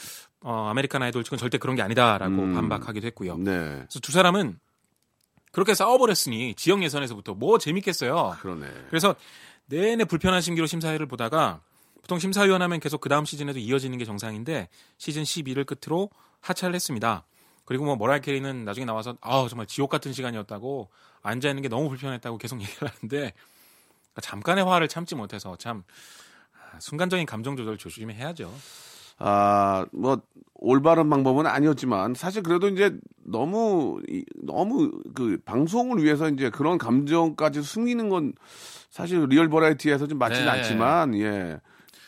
어, 0.42 0.68
American 0.70 1.02
Idol 1.02 1.24
측은 1.24 1.38
절대 1.38 1.58
그런 1.58 1.74
게 1.74 1.82
아니다라고 1.82 2.34
음. 2.34 2.54
반박하기도 2.54 3.06
했고요. 3.08 3.36
네. 3.38 3.52
그래서 3.52 3.98
두 4.00 4.12
사람은 4.12 4.58
그렇게 5.50 5.74
싸워버렸으니 5.74 6.54
지역 6.54 6.82
예선에서부터 6.84 7.34
뭐 7.34 7.58
재밌겠어요. 7.58 8.36
그러네. 8.40 8.66
그래서 8.90 9.16
내내 9.66 10.04
불편한 10.04 10.40
심기로 10.40 10.66
심사위를 10.66 11.06
보다가 11.06 11.62
보통 12.00 12.20
심사위원 12.20 12.62
하면 12.62 12.78
계속 12.78 13.00
그 13.00 13.08
다음 13.08 13.24
시즌에도 13.24 13.58
이어지는 13.58 13.98
게 13.98 14.04
정상인데 14.04 14.68
시즌 14.98 15.24
12를 15.24 15.66
끝으로 15.66 16.10
하차를 16.40 16.76
했습니다. 16.76 17.26
그리고 17.66 17.84
뭐 17.84 17.96
머라이어 17.96 18.20
캐리는 18.20 18.64
나중에 18.64 18.86
나와서 18.86 19.16
아 19.20 19.46
정말 19.50 19.66
지옥 19.66 19.90
같은 19.90 20.12
시간이었다고 20.12 20.88
앉아 21.22 21.48
있는 21.48 21.62
게 21.62 21.68
너무 21.68 21.88
불편했다고 21.90 22.38
계속 22.38 22.58
얘기를 22.62 22.88
하는데 22.88 23.32
잠깐의 24.22 24.64
화를 24.64 24.88
참지 24.88 25.14
못해서 25.14 25.56
참 25.56 25.82
아, 26.54 26.80
순간적인 26.80 27.26
감정 27.26 27.56
조절 27.56 27.76
조심해야죠. 27.76 28.50
아, 29.18 29.86
뭐 29.92 30.20
올바른 30.54 31.10
방법은 31.10 31.46
아니었지만 31.46 32.14
사실 32.14 32.42
그래도 32.42 32.68
이제 32.68 32.96
너무 33.24 34.00
이- 34.08 34.24
너무 34.42 34.90
그 35.14 35.38
방송을 35.44 36.02
위해서 36.02 36.28
이제 36.28 36.50
그런 36.50 36.78
감정까지 36.78 37.62
숨기는 37.62 38.08
건 38.08 38.32
사실 38.90 39.24
real 39.28 39.48
variety에서 39.48 40.06
좀 40.06 40.18
맞지는 40.18 40.46
네. 40.46 40.50
않지만 40.58 41.14
예. 41.18 41.58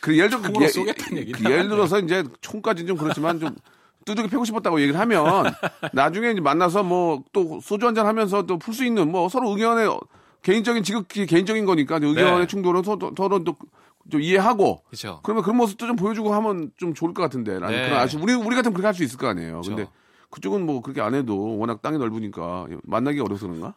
그 0.01 0.17
예를 0.17 0.29
들어 0.29 0.41
총으로 0.43 0.65
예, 0.65 1.25
그 1.31 1.43
예를. 1.51 1.67
들어서 1.69 1.99
이제 1.99 2.23
총까지는 2.41 2.87
좀 2.87 2.97
그렇지만 2.97 3.39
좀 3.39 3.55
두둑이 4.05 4.27
패고 4.29 4.45
싶었다고 4.45 4.81
얘기를 4.81 4.99
하면 4.99 5.23
나중에 5.93 6.31
이제 6.31 6.41
만나서 6.41 6.83
뭐 6.83 7.23
또 7.33 7.59
소주 7.61 7.85
한잔 7.87 8.05
하면서 8.07 8.43
또 8.45 8.57
풀 8.57 8.73
수 8.73 8.83
있는 8.85 9.11
뭐 9.11 9.29
서로 9.29 9.49
의견에 9.51 9.87
개인적인 10.41 10.83
지극히 10.83 11.25
개인적인 11.25 11.65
거니까 11.65 11.95
의견의 11.95 12.39
네. 12.39 12.47
충돌은 12.47 12.83
서, 12.83 12.97
서로 13.17 13.43
또 13.43 13.55
좀 14.09 14.21
이해하고 14.21 14.81
그렇죠. 14.87 15.19
그러면 15.21 15.43
그런 15.43 15.57
모습도 15.57 15.85
좀 15.85 15.95
보여주고 15.95 16.33
하면 16.33 16.71
좀 16.77 16.95
좋을 16.95 17.13
것 17.13 17.21
같은데. 17.21 17.59
나는 17.59 17.75
네. 17.75 17.85
그런 17.89 17.99
아쉬 17.99 18.17
우리 18.17 18.33
우리 18.33 18.55
같으면 18.55 18.73
그렇게 18.73 18.87
할 18.87 18.93
수 18.95 19.03
있을 19.03 19.19
거 19.19 19.27
아니에요. 19.27 19.61
그렇죠. 19.61 19.75
근데 19.75 19.89
그쪽은 20.31 20.65
뭐 20.65 20.81
그렇게 20.81 20.99
안 21.01 21.13
해도 21.13 21.59
워낙 21.59 21.83
땅이 21.83 21.99
넓으니까 21.99 22.65
만나기 22.83 23.19
어려서 23.19 23.45
그런가? 23.45 23.75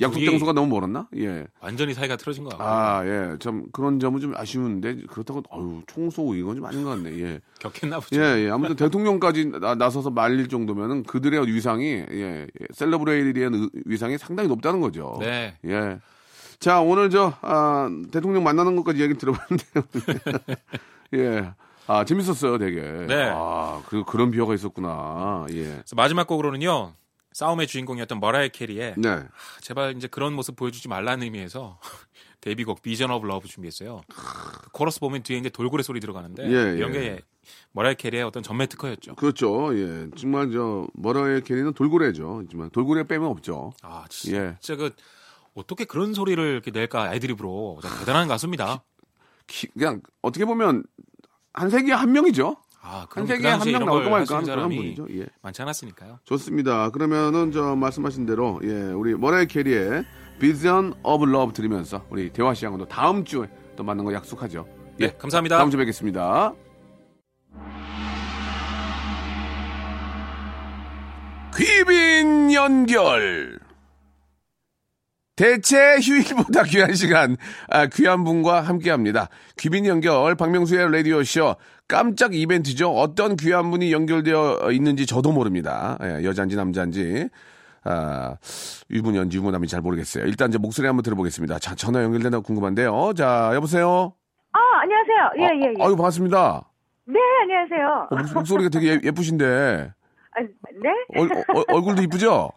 약속 0.00 0.24
장소가 0.24 0.52
너무 0.52 0.68
멀었나? 0.68 1.08
예. 1.16 1.46
완전히 1.60 1.92
사이가 1.94 2.16
틀어진 2.16 2.44
것 2.44 2.50
같고 2.50 2.64
아, 2.64 3.04
예. 3.06 3.36
참 3.38 3.64
그런 3.72 4.00
점은 4.00 4.20
좀 4.20 4.34
아쉬운데 4.36 4.96
그렇다고 5.08 5.42
어유 5.52 5.82
총쏘고 5.86 6.34
이건 6.34 6.56
좀 6.56 6.64
아닌 6.64 6.84
것 6.84 6.90
같네. 6.90 7.18
예. 7.20 7.40
격했나 7.60 8.00
보죠. 8.00 8.20
예, 8.20 8.44
예. 8.46 8.50
아무튼 8.50 8.76
대통령까지 8.76 9.46
나, 9.60 9.74
나서서 9.74 10.10
말릴 10.10 10.48
정도면은 10.48 11.02
그들의 11.02 11.46
위상이 11.48 11.86
예, 11.86 12.06
예. 12.12 12.46
셀러브레이리한 12.72 13.54
의- 13.54 13.70
위상이 13.86 14.16
상당히 14.18 14.48
높다는 14.48 14.80
거죠. 14.80 15.16
네. 15.20 15.56
예. 15.66 15.98
자, 16.58 16.80
오늘 16.80 17.08
저, 17.10 17.32
아, 17.40 17.88
대통령 18.12 18.44
만나는 18.44 18.76
것까지 18.76 19.00
얘기 19.02 19.14
들어봤는데요. 19.14 19.84
예. 21.14 21.52
아, 21.86 22.04
재밌었어요, 22.04 22.58
되게. 22.58 22.80
네. 23.08 23.30
아, 23.34 23.82
그, 23.88 24.04
그런 24.04 24.30
비화가 24.30 24.54
있었구나. 24.54 25.46
예. 25.52 25.82
마지막 25.96 26.26
곡으로는요. 26.26 26.92
싸움의 27.32 27.66
주인공이었던 27.66 28.18
머라이어 28.20 28.48
캐리의 28.50 28.94
네. 28.98 29.08
아, 29.08 29.28
제발 29.60 29.96
이제 29.96 30.08
그런 30.08 30.32
모습 30.34 30.56
보여주지 30.56 30.88
말라는 30.88 31.22
의미에서 31.24 31.78
데뷔곡 32.40 32.82
Vision 32.82 33.10
of 33.10 33.26
Love 33.26 33.46
준비했어요. 33.46 34.02
그 34.08 34.70
코러스 34.72 34.98
보면 35.00 35.22
뒤에 35.22 35.38
이제 35.38 35.48
돌고래 35.48 35.82
소리 35.82 36.00
들어가는데 36.00 36.44
예, 36.46 36.76
이런 36.76 36.94
예. 36.94 37.00
게 37.00 37.20
머라이 37.72 37.94
캐리의 37.94 38.22
어떤 38.24 38.42
전매 38.42 38.66
특허였죠. 38.66 39.14
그렇죠. 39.14 39.76
예. 39.78 40.08
정말 40.16 40.50
저, 40.50 40.86
머라이어 40.94 41.42
캐리는 41.44 41.72
돌고래죠. 41.72 42.42
하지만 42.44 42.70
돌고래 42.70 43.04
빼면 43.06 43.28
없죠. 43.28 43.72
아 43.82 44.04
진짜, 44.08 44.36
예. 44.38 44.56
그 44.76 44.90
어떻게 45.54 45.84
그런 45.84 46.14
소리를 46.14 46.42
이렇게 46.44 46.70
낼까 46.70 47.10
진짜 47.80 47.98
대단한 48.00 48.28
가수입니다. 48.28 48.82
기- 49.46 49.66
그냥, 49.68 50.00
어떻게 50.22 50.44
보면, 50.44 50.84
한 51.52 51.70
세기에 51.70 51.92
한 51.92 52.12
명이죠. 52.12 52.56
아한 52.82 53.06
그럼 53.08 53.26
그 53.26 53.32
세기에 53.34 53.50
한 53.50 53.58
당시에 53.58 53.72
명 53.72 53.82
이런 53.82 53.86
나올까 53.88 54.04
걸 54.04 54.18
말까 54.18 54.36
하시는 54.36 54.52
하는 54.52 54.68
그런 54.68 54.82
분이죠. 54.96 55.06
예. 55.20 55.26
많지 55.42 55.62
않았으니까요. 55.62 56.18
좋습니다. 56.24 56.90
그러면은 56.90 57.52
저 57.52 57.76
말씀하신 57.76 58.26
대로 58.26 58.60
예, 58.64 58.68
우리 58.92 59.14
머라이 59.14 59.46
캐리의 59.46 60.04
Vision 60.38 60.94
of 61.02 61.28
Love 61.28 61.52
들으면서 61.52 62.04
우리 62.08 62.30
대화 62.32 62.54
시장도 62.54 62.86
다음 62.86 63.24
주에 63.24 63.48
또 63.76 63.84
만난 63.84 64.04
거 64.04 64.12
약속하죠. 64.12 64.66
예. 65.00 65.08
네, 65.08 65.16
감사합니다. 65.16 65.58
다음 65.58 65.70
주에 65.70 65.78
뵙겠습니다. 65.78 66.54
귀빈 71.56 72.52
연결. 72.54 73.60
대체 75.36 75.96
휴일보다 76.02 76.64
귀한 76.64 76.94
시간, 76.94 77.38
아, 77.68 77.86
귀한 77.86 78.24
분과 78.24 78.60
함께 78.60 78.90
합니다. 78.90 79.30
귀빈 79.56 79.86
연결, 79.86 80.34
박명수의 80.34 80.92
라디오 80.92 81.24
쇼, 81.24 81.56
깜짝 81.94 82.34
이벤트죠. 82.34 82.88
어떤 82.92 83.36
귀한 83.36 83.70
분이 83.72 83.92
연결되어 83.92 84.70
있는지 84.70 85.06
저도 85.06 85.32
모릅니다. 85.32 85.98
예, 86.02 86.24
여잔지 86.24 86.54
남잔지. 86.54 87.28
아, 87.82 88.36
유부녀인지 88.90 89.38
유부남인지 89.38 89.72
잘 89.72 89.80
모르겠어요. 89.80 90.24
일단 90.26 90.50
이제 90.50 90.58
목소리 90.58 90.86
한번 90.86 91.02
들어보겠습니다. 91.02 91.58
자, 91.58 91.74
전화 91.74 92.02
연결되나 92.04 92.40
궁금한데요. 92.40 93.12
자, 93.16 93.50
여보세요? 93.54 94.12
아, 94.52 94.58
안녕하세요. 94.82 95.30
예, 95.38 95.66
예, 95.66 95.72
예. 95.78 95.82
아, 95.82 95.86
아유, 95.86 95.96
반갑습니다. 95.96 96.62
네, 97.06 97.18
안녕하세요. 97.42 98.08
어, 98.10 98.16
목- 98.16 98.34
목소리가 98.34 98.68
되게 98.68 99.00
예, 99.02 99.10
쁘신데 99.10 99.44
아, 100.36 100.40
네? 100.40 100.90
얼 101.72 101.82
굴도 101.82 102.02
이쁘죠? 102.02 102.50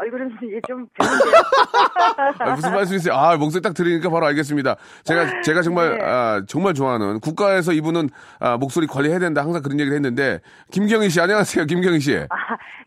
얼굴은 0.00 0.38
이게 0.42 0.60
좀 0.66 0.86
별론데요. 0.94 1.32
아, 2.40 2.54
무슨 2.54 2.72
말씀이세요? 2.72 3.14
아, 3.14 3.36
목소리 3.36 3.60
딱 3.60 3.74
들으니까 3.74 4.08
바로 4.08 4.26
알겠습니다. 4.26 4.76
제가, 5.04 5.42
제가 5.42 5.60
정말, 5.62 5.98
네. 5.98 6.04
아, 6.04 6.42
정말 6.46 6.72
좋아하는 6.72 7.20
국가에서 7.20 7.72
이분은 7.72 8.08
아, 8.38 8.56
목소리 8.56 8.86
관리해야 8.86 9.18
된다. 9.18 9.42
항상 9.42 9.62
그런 9.62 9.78
얘기를 9.78 9.94
했는데, 9.94 10.40
김경희 10.70 11.10
씨, 11.10 11.20
안녕하세요. 11.20 11.66
김경희 11.66 12.00
씨. 12.00 12.16
아, 12.16 12.36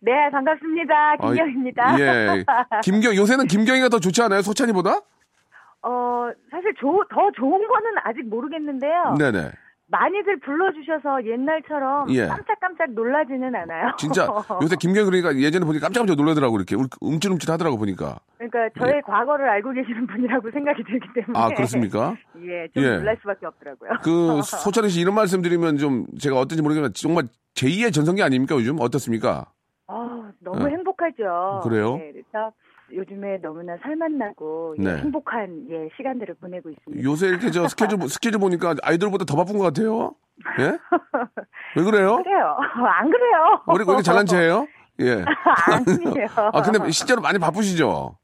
네, 0.01 0.11
반갑습니다. 0.31 1.17
김경입니다. 1.17 1.83
아, 1.85 1.99
예. 1.99 2.45
김경, 2.83 3.15
요새는 3.15 3.45
김경희가 3.47 3.89
더 3.89 3.99
좋지 3.99 4.21
않아요? 4.23 4.41
소찬이보다? 4.41 5.01
어, 5.83 6.29
사실 6.49 6.73
조, 6.79 7.03
더 7.13 7.29
좋은 7.35 7.67
거는 7.67 7.91
아직 8.03 8.27
모르겠는데요. 8.27 9.15
네네. 9.19 9.51
많이들 9.93 10.39
불러주셔서 10.39 11.23
옛날처럼 11.25 12.09
예. 12.15 12.25
깜짝깜짝 12.25 12.91
놀라지는 12.93 13.53
않아요. 13.55 13.93
진짜, 13.99 14.25
요새 14.63 14.75
김경희 14.75 15.05
그러니까 15.05 15.35
예전에 15.37 15.63
보니까 15.65 15.85
깜짝깜짝 15.85 16.15
놀라더라고, 16.17 16.57
이렇게. 16.57 16.75
울- 16.75 16.87
움찔움찔 16.99 17.51
하더라고, 17.51 17.77
보니까. 17.77 18.17
그러니까 18.39 18.69
저의 18.79 19.03
과거를 19.03 19.47
알고 19.47 19.71
계시는 19.71 20.07
분이라고 20.07 20.49
생각이 20.51 20.83
들기 20.83 21.07
때문에. 21.13 21.37
아, 21.39 21.49
그렇습니까? 21.49 22.15
예, 22.43 22.67
좀 22.73 22.83
예. 22.83 22.97
놀랄 22.97 23.17
수밖에 23.21 23.45
없더라고요. 23.45 23.91
그, 24.01 24.41
소찬이 24.65 24.89
씨 24.89 24.99
이런 24.99 25.13
말씀 25.13 25.43
드리면 25.43 25.77
좀, 25.77 26.07
제가 26.19 26.37
어떤지 26.39 26.63
모르겠지만, 26.63 26.93
정말 26.93 27.23
제2의 27.53 27.93
전성기 27.93 28.23
아닙니까, 28.23 28.55
요즘? 28.55 28.77
어떻습니까? 28.79 29.45
아, 29.87 30.31
너무 30.39 30.65
어. 30.65 30.67
행복하죠. 30.69 31.61
그래요? 31.63 31.99
예, 32.01 32.11
그래서 32.13 32.51
요즘에 32.95 33.39
너무나 33.41 33.75
살맛나고 33.81 34.75
예, 34.79 34.83
네. 34.83 34.97
행복한 34.97 35.65
예, 35.69 35.89
시간들을 35.97 36.35
보내고 36.35 36.69
있습니다. 36.69 37.03
요새 37.03 37.27
이렇게 37.27 37.51
저 37.51 37.67
스케줄, 37.67 37.97
스케줄 38.09 38.39
보니까 38.39 38.75
아이돌보다 38.83 39.25
더 39.25 39.35
바쁜 39.35 39.57
것 39.57 39.63
같아요. 39.65 40.15
예? 40.59 40.63
왜 41.77 41.83
그래요? 41.83 42.17
그래요? 42.17 42.57
안 42.87 43.09
그래요? 43.09 43.61
우리, 43.67 43.83
우리 43.83 44.03
잘난 44.03 44.25
체예요? 44.25 44.67
예. 45.01 45.23
아니에요. 45.65 46.27
아, 46.53 46.61
근데 46.61 46.91
실제로 46.91 47.21
많이 47.21 47.39
바쁘시죠? 47.39 48.17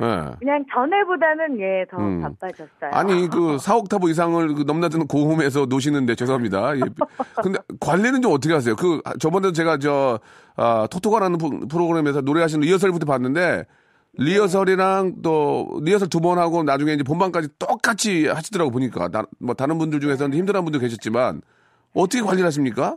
예. 0.00 0.06
그냥 0.40 0.64
전에보다는 0.74 1.60
예, 1.60 1.84
더 1.88 1.98
음. 1.98 2.20
바빠졌어요. 2.20 2.90
아니, 2.90 3.28
그 3.28 3.56
4옥타브 3.58 4.10
이상을 4.10 4.54
그 4.54 4.62
넘나드는 4.66 5.06
고음에서 5.06 5.66
노시는데 5.66 6.16
죄송합니다. 6.16 6.76
예. 6.78 6.80
근데 7.40 7.60
관리는 7.78 8.20
좀 8.20 8.32
어떻게 8.32 8.52
하세요? 8.54 8.74
그, 8.74 9.00
저번에도 9.20 9.52
제가 9.52 9.78
저, 9.78 10.18
아, 10.56 10.88
토토가라는 10.90 11.38
프로- 11.38 11.68
프로그램에서 11.68 12.22
노래하시는 12.22 12.66
리허설부터 12.66 13.06
봤는데, 13.06 13.66
리허설이랑 14.16 15.22
또, 15.22 15.80
리허설 15.82 16.08
두 16.08 16.20
번 16.20 16.38
하고 16.38 16.62
나중에 16.62 16.92
이제 16.94 17.02
본番까지 17.02 17.48
똑같이 17.58 18.26
하시더라고 18.26 18.70
보니까. 18.70 19.08
나, 19.08 19.24
뭐 19.38 19.54
다른 19.54 19.78
분들 19.78 20.00
중에서는 20.00 20.36
힘들어하는 20.36 20.64
분도 20.64 20.78
계셨지만, 20.78 21.42
어떻게 21.94 22.22
관리를 22.22 22.46
하십니까? 22.46 22.96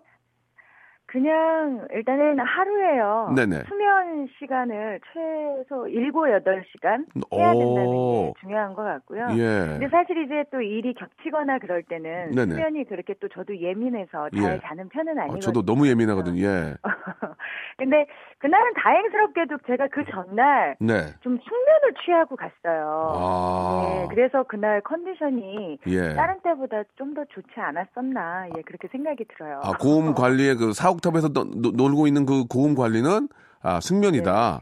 그냥 1.17 1.87
일단은 1.91 2.37
하루에요. 2.39 3.33
네네. 3.35 3.63
수면 3.67 4.27
시간을 4.37 4.99
최소 5.11 5.87
7, 5.87 6.11
8시간 6.11 7.05
해야 7.33 7.53
된다는 7.53 7.87
오. 7.91 8.11
게 8.11 8.33
중요한 8.39 8.75
것 8.75 8.83
같고요. 8.83 9.29
예. 9.31 9.65
근데 9.79 9.87
사실 9.89 10.23
이제 10.23 10.43
또 10.51 10.61
일이 10.61 10.93
겹치거나 10.93 11.57
그럴 11.57 11.81
때는 11.81 12.31
네네. 12.31 12.53
수면이 12.53 12.83
그렇게 12.85 13.15
또 13.19 13.27
저도 13.29 13.57
예민해서 13.57 14.29
잘 14.29 14.55
예. 14.55 14.59
자는 14.61 14.89
편은 14.89 15.17
아, 15.17 15.23
아니거든요. 15.23 15.41
저도 15.41 15.65
너무 15.65 15.87
예민하거든요. 15.87 16.39
예. 16.45 16.75
근데 17.77 18.05
그날은 18.37 18.73
다행스럽게도 18.75 19.57
제가 19.65 19.87
그 19.91 20.03
전날 20.11 20.75
네. 20.79 21.07
좀 21.21 21.39
숙면을 21.39 21.93
취하고 22.05 22.35
갔어요. 22.35 23.13
아. 23.15 23.81
네, 23.83 24.07
그래서 24.15 24.43
그날 24.43 24.81
컨디션이 24.81 25.79
예. 25.87 26.13
다른 26.13 26.39
때보다 26.43 26.83
좀 26.95 27.07
더 27.17 27.23
좋지 27.25 27.49
않았었나, 27.55 28.49
예, 28.57 28.61
그렇게 28.61 28.87
생각이 28.89 29.25
들어요. 29.25 29.61
아, 29.63 29.71
고음 29.79 30.13
관리의 30.13 30.55
그 30.57 30.73
사옥 30.73 31.01
탑에서 31.09 31.29
노- 31.29 31.45
노- 31.45 31.71
놀고 31.71 32.07
있는 32.07 32.25
그 32.25 32.45
고음 32.45 32.75
관리는 32.75 33.27
아, 33.61 33.79
숙면이다. 33.79 34.61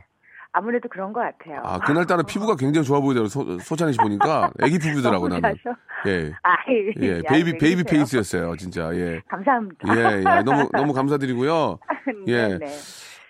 아무래도 0.51 0.87
그런 0.87 1.11
것 1.11 1.19
같아요. 1.19 1.59
아, 1.65 1.79
그날따라 1.79 2.23
피부가 2.23 2.55
굉장히 2.55 2.85
좋아 2.87 3.01
보이더라고. 3.01 3.27
소, 3.27 3.59
소찬이 3.59 3.91
씨 3.91 3.97
보니까 3.97 4.51
애기 4.63 4.79
피부더라고 4.79 5.27
나는. 5.27 5.41
좋아하셔. 5.61 5.79
예. 6.07 6.31
아, 6.43 6.55
예, 7.01 7.21
베이비 7.23 7.57
베이비 7.57 7.83
페이스였어요, 7.83 8.55
진짜. 8.55 8.89
예. 8.95 9.19
감사합니다. 9.27 9.95
예, 9.97 10.19
예. 10.19 10.43
너무 10.43 10.69
너무 10.71 10.93
감사드리고요. 10.93 11.77
예. 12.27 12.47
네, 12.47 12.57
네. 12.59 12.65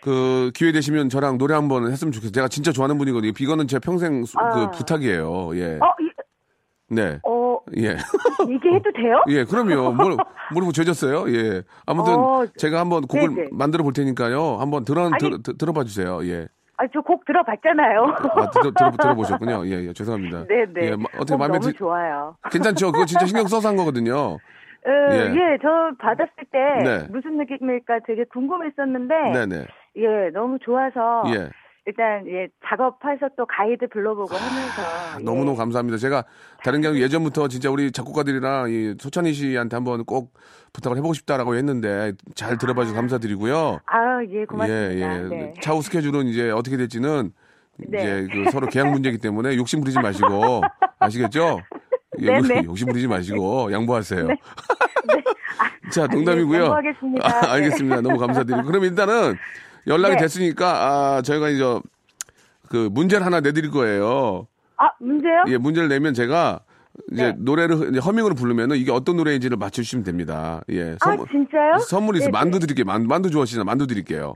그 0.03 0.51
기회 0.53 0.71
되시면 0.71 1.09
저랑 1.09 1.39
노래 1.39 1.55
한번 1.55 1.91
했으면 1.91 2.11
좋겠어요. 2.11 2.31
제가 2.31 2.47
진짜 2.47 2.71
좋아하는 2.71 2.99
분이거든요. 2.99 3.33
비거는 3.33 3.67
제 3.67 3.79
평생 3.79 4.23
수- 4.25 4.37
그 4.37 4.43
아. 4.43 4.69
부탁이에요. 4.69 5.57
예. 5.57 5.79
어, 5.81 5.95
이, 5.99 6.11
네. 6.93 7.19
어, 7.23 7.44
예. 7.77 7.97
이게 8.49 8.69
해도 8.75 8.91
돼요? 8.93 9.23
예, 9.27 9.43
그럼요. 9.43 9.91
뭘, 9.93 10.15
뭘 10.53 10.73
죄졌어요? 10.73 11.25
예. 11.35 11.63
아무튼 11.85 12.13
어, 12.15 12.45
제가 12.57 12.79
한번 12.79 13.05
곡을 13.07 13.35
네네. 13.35 13.49
만들어 13.51 13.83
볼 13.83 13.93
테니까요. 13.93 14.57
한번 14.59 14.85
들어, 14.85 15.05
아니. 15.05 15.17
들, 15.19 15.41
들, 15.43 15.57
들 15.57 15.69
어봐 15.69 15.83
주세요. 15.83 16.19
예. 16.23 16.47
아, 16.77 16.87
저 16.93 17.01
곡 17.01 17.23
들어봤잖아요. 17.25 18.01
아, 18.35 18.49
들어, 18.51 18.71
들어, 18.71 18.91
들어보셨군요. 18.91 19.65
예, 19.67 19.87
예. 19.87 19.93
죄송합니다. 19.93 20.45
네, 20.47 20.65
네. 20.73 20.87
예, 20.91 20.95
마- 20.95 21.05
어떻게 21.17 21.33
곡 21.33 21.39
마음에 21.39 21.57
너무 21.59 21.71
드, 21.71 21.73
좋아요. 21.77 22.35
괜찮죠? 22.51 22.91
그거 22.91 23.05
진짜 23.05 23.25
신경 23.25 23.47
써서 23.47 23.69
한 23.69 23.75
거거든요. 23.77 24.15
어, 24.17 24.39
예. 25.11 25.33
예. 25.33 25.57
저 25.61 25.69
받았을 25.97 26.31
때 26.51 26.59
네. 26.83 27.07
무슨 27.09 27.37
느낌일까 27.37 27.99
되게 28.05 28.23
궁금했었는데, 28.25 29.15
네네. 29.33 29.65
예, 29.97 30.29
너무 30.33 30.59
좋아서 30.59 31.23
예. 31.33 31.49
일단 31.87 32.27
예 32.27 32.47
작업해서 32.67 33.29
또 33.37 33.45
가이드 33.45 33.87
불러보고 33.87 34.35
하면서 34.35 34.81
예. 34.81 35.15
아, 35.15 35.19
너무너무 35.19 35.55
감사합니다. 35.55 35.97
제가 35.97 36.25
다른 36.63 36.81
게 36.81 36.87
아니고 36.87 37.03
예전부터 37.03 37.47
진짜 37.47 37.69
우리 37.69 37.91
작곡가들이랑 37.91 38.71
이 38.71 38.95
소찬희 38.99 39.33
씨한테 39.33 39.75
한번 39.75 40.03
꼭 40.03 40.33
부탁을 40.73 40.97
해보고 40.97 41.13
싶다라고 41.13 41.55
했는데 41.55 42.13
잘 42.33 42.57
들어봐 42.57 42.81
주셔서 42.81 42.95
감사드리고요. 42.99 43.79
아, 43.85 44.23
예, 44.29 44.45
고맙습니다. 44.45 44.95
예, 44.95 44.99
예. 44.99 45.17
네. 45.29 45.53
차후 45.61 45.83
스케줄은 45.83 46.25
이제 46.25 46.49
어떻게 46.49 46.75
될지는 46.75 47.31
네. 47.77 47.99
이제 47.99 48.27
그 48.33 48.51
서로 48.51 48.67
계약 48.67 48.89
문제이기 48.89 49.19
때문에 49.19 49.55
욕심 49.55 49.81
부리지 49.81 49.99
마시고 49.99 50.61
아시겠죠? 50.97 51.59
예, 52.19 52.39
네네. 52.41 52.63
욕심 52.65 52.87
부리지 52.87 53.07
마시고 53.07 53.71
양보하세요. 53.71 54.27
네. 54.27 54.35
자, 55.93 56.07
농담이고요. 56.07 56.57
네, 56.57 56.63
양보하겠습니다. 56.65 57.27
아, 57.27 57.41
네. 57.41 57.47
알겠습니다. 57.47 58.01
너무 58.01 58.17
감사드리고. 58.17 58.63
그럼 58.63 58.83
일단은 58.85 59.35
연락이 59.87 60.15
네. 60.15 60.21
됐으니까 60.21 60.67
아, 60.67 61.21
저희가 61.21 61.49
이제 61.49 61.63
그 62.69 62.89
문제를 62.91 63.25
하나 63.25 63.39
내드릴 63.39 63.71
거예요. 63.71 64.47
아, 64.77 64.89
문제요? 64.99 65.43
예, 65.47 65.57
문제를 65.57 65.87
내면 65.89 66.13
제가 66.13 66.61
이제 67.11 67.27
네. 67.27 67.35
노래를 67.37 67.89
이제 67.91 67.99
허밍으로 67.99 68.35
부르면은 68.35 68.77
이게 68.77 68.91
어떤 68.91 69.17
노래인지를 69.17 69.57
맞춰주시면 69.57 70.03
됩니다. 70.03 70.61
예. 70.69 70.95
아, 71.01 71.15
진짜요? 71.29 71.77
선물이 71.87 72.19
있어. 72.19 72.25
네네. 72.27 72.31
만두 72.31 72.59
드릴게요. 72.59 72.85
만, 72.85 73.07
만두 73.07 73.29
좋아하시나? 73.29 73.63
만두 73.63 73.87
드릴게요. 73.87 74.33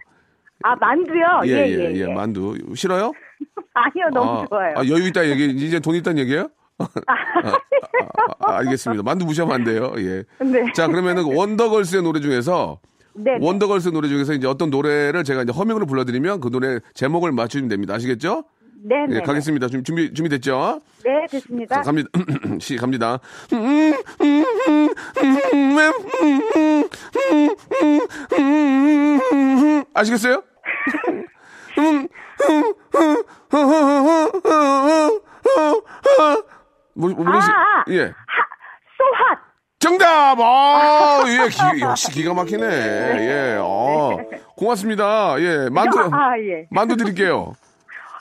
아, 0.63 0.75
만두요? 0.75 1.41
예, 1.45 1.49
예, 1.49 1.67
예, 1.67 1.71
예. 1.71 1.95
예, 1.95 1.99
예. 2.01 2.13
만두. 2.13 2.57
싫어요? 2.75 3.11
아니요, 3.73 4.09
너무 4.13 4.41
아, 4.41 4.45
좋아요. 4.49 4.73
아, 4.77 4.85
여유 4.87 5.07
있다 5.07 5.27
얘기, 5.29 5.45
이제 5.51 5.79
돈 5.79 5.95
있다는 5.95 6.19
얘기예요? 6.19 6.49
아, 6.79 6.85
아, 8.39 8.57
알겠습니다. 8.57 9.03
만두 9.03 9.25
무시하면 9.25 9.55
안 9.55 9.63
돼요. 9.63 9.93
예. 9.97 10.23
네. 10.43 10.71
자, 10.73 10.87
그러면은 10.87 11.23
원더걸스의 11.35 12.03
노래 12.03 12.19
중에서 12.19 12.79
네. 13.19 13.37
네. 13.37 13.45
원더걸스 13.45 13.89
노래 13.89 14.07
중에서 14.07 14.33
이제 14.33 14.47
어떤 14.47 14.69
노래를 14.69 15.23
제가 15.23 15.43
이제 15.43 15.51
허밍으로 15.51 15.85
불러드리면 15.85 16.39
그 16.39 16.49
노래 16.49 16.79
제목을 16.93 17.31
맞추시면 17.31 17.69
됩니다. 17.69 17.93
아시겠죠? 17.95 18.45
네, 18.81 18.95
네. 19.09 19.17
예, 19.17 19.19
가겠습니다. 19.19 19.67
지금 19.67 19.83
준비 19.83 20.13
준비됐죠? 20.13 20.81
네, 21.03 21.25
됐습니다. 21.29 21.75
자, 21.75 21.81
갑니다. 21.81 22.09
시 22.59 22.77
갑니다. 22.77 23.19
아시겠어요? 29.93 30.43
뭐, 36.93 37.09
뭐 37.09 37.25
모르시? 37.25 37.49
아, 37.49 37.53
아. 37.53 37.85
예. 37.89 38.13
소핫! 38.97 39.48
정답! 39.79 40.37
아, 40.41 41.23
예, 41.25 41.47
기, 41.47 41.81
역시 41.81 42.11
기가 42.11 42.33
막히네. 42.33 42.65
예, 42.67 43.57
어. 43.61 44.17
고맙습니다. 44.57 45.39
예, 45.39 45.69
만두, 45.71 45.99
아, 46.11 46.37
예. 46.39 46.67
만두 46.69 46.97
드릴게요. 46.97 47.53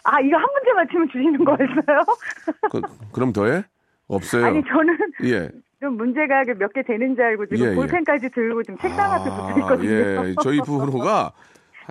아, 0.04 0.20
이거 0.20 0.36
한 0.36 0.44
문제 0.54 0.72
맞추면 0.72 1.08
주시는 1.08 1.44
거였어요? 1.44 2.04
그, 2.70 2.80
그럼 3.12 3.32
더해? 3.32 3.64
없어요. 4.06 4.46
아니, 4.46 4.62
저는 4.62 4.96
예. 5.24 5.50
좀 5.80 5.96
문제가 5.96 6.44
몇 6.58 6.72
개 6.72 6.82
되는 6.82 7.14
줄 7.16 7.24
알고 7.24 7.46
지금 7.46 7.66
예, 7.66 7.70
예. 7.72 7.74
볼펜까지 7.74 8.30
들고 8.30 8.62
지금 8.62 8.78
책상 8.78 9.12
앞에 9.12 9.28
붙어 9.28 9.58
있거든요. 9.58 9.90
예, 10.28 10.34
저희 10.42 10.60
프로가 10.60 11.32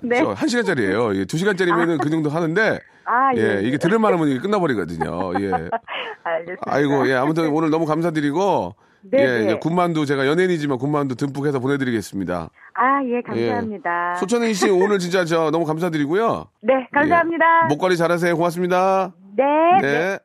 네. 0.02 0.16
저, 0.16 0.30
한 0.32 0.48
시간짜리예요. 0.48 1.14
예, 1.14 1.24
두 1.26 1.36
시간짜리면은 1.36 1.98
그 1.98 2.08
정도 2.10 2.30
하는데, 2.30 2.80
아, 3.04 3.30
예. 3.36 3.58
예, 3.58 3.60
이게 3.62 3.76
들을 3.76 3.98
만하면 3.98 4.28
이게 4.28 4.40
끝나버리거든요. 4.40 5.32
예. 5.40 5.52
알겠습니다. 6.24 6.62
아이고, 6.66 7.08
예, 7.08 7.14
아무튼 7.14 7.48
오늘 7.50 7.68
너무 7.70 7.84
감사드리고, 7.84 8.74
네, 9.02 9.18
예, 9.22 9.26
네. 9.26 9.44
이제 9.44 9.58
군만두 9.58 10.06
제가 10.06 10.26
연예인이지만 10.26 10.78
군만두 10.78 11.14
듬뿍 11.14 11.46
해서 11.46 11.60
보내드리겠습니다. 11.60 12.50
아, 12.74 13.04
예, 13.04 13.22
감사합니다. 13.22 14.16
소찬휘 14.16 14.52
씨 14.54 14.68
오늘 14.70 14.98
진짜 14.98 15.24
저 15.24 15.50
너무 15.50 15.64
감사드리고요. 15.64 16.46
네, 16.60 16.86
감사합니다. 16.92 17.44
예, 17.64 17.68
목 17.68 17.78
관리 17.78 17.96
잘하세요. 17.96 18.36
고맙습니다. 18.36 19.12
네, 19.36 19.44
네. 19.80 19.92
네. 19.92 20.18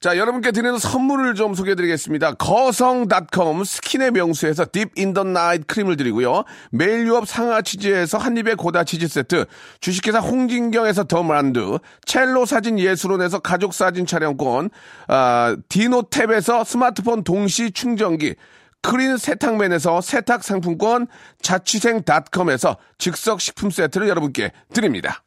자, 0.00 0.16
여러분께 0.16 0.50
드리는 0.52 0.78
선물을 0.78 1.34
좀 1.34 1.52
소개해 1.52 1.74
드리겠습니다. 1.74 2.32
거성닷컴 2.32 3.64
스킨의 3.64 4.12
명수에서 4.12 4.64
Deep 4.72 4.88
in 4.96 5.07
the 5.07 5.24
Night 5.24 5.66
크림을 5.66 5.98
드리고요. 5.98 6.44
매일 6.70 7.06
유업 7.06 7.28
상하 7.28 7.60
치즈에서 7.60 8.16
한입의 8.16 8.56
고다 8.56 8.84
치즈 8.84 9.08
세트, 9.08 9.44
주식회사 9.80 10.20
홍진경에서 10.20 11.04
더 11.04 11.22
만두, 11.22 11.80
첼로 12.06 12.46
사진 12.46 12.78
예술원에서 12.78 13.40
가족 13.40 13.74
사진 13.74 14.06
촬영권, 14.06 14.70
아, 15.08 15.56
디노탭에서 15.68 16.64
스마트폰 16.64 17.22
동시 17.22 17.70
충전기, 17.70 18.36
크린 18.80 19.18
세탁맨에서 19.18 20.00
세탁 20.00 20.42
상품권, 20.42 21.08
자취생닷컴에서 21.42 22.78
즉석 22.96 23.42
식품 23.42 23.70
세트를 23.70 24.08
여러분께 24.08 24.52
드립니다. 24.72 25.22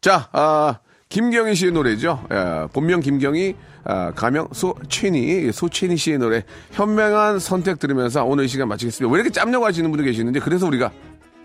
자, 0.00 0.28
아, 0.30 0.78
김경희 1.08 1.54
씨의 1.54 1.72
노래죠. 1.72 2.24
예, 2.32 2.66
본명 2.72 3.00
김경희, 3.00 3.54
아, 3.88 4.12
가명 4.12 4.48
소채니, 4.52 5.52
소채니 5.52 5.96
씨의 5.96 6.18
노래 6.18 6.42
현명한 6.72 7.38
선택 7.38 7.78
들으면서 7.78 8.24
오늘 8.24 8.44
이 8.44 8.48
시간 8.48 8.68
마치겠습니다. 8.68 9.12
왜 9.12 9.20
이렇게 9.20 9.30
짬려고 9.30 9.64
하시는 9.64 9.88
분들 9.90 10.04
계시는지 10.04 10.40
그래서 10.40 10.66
우리가 10.66 10.90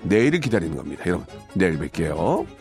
내일을 0.04 0.40
기다리는 0.40 0.76
겁니다. 0.76 1.04
여러분, 1.06 1.28
내일 1.54 1.78
뵐게요. 1.78 2.61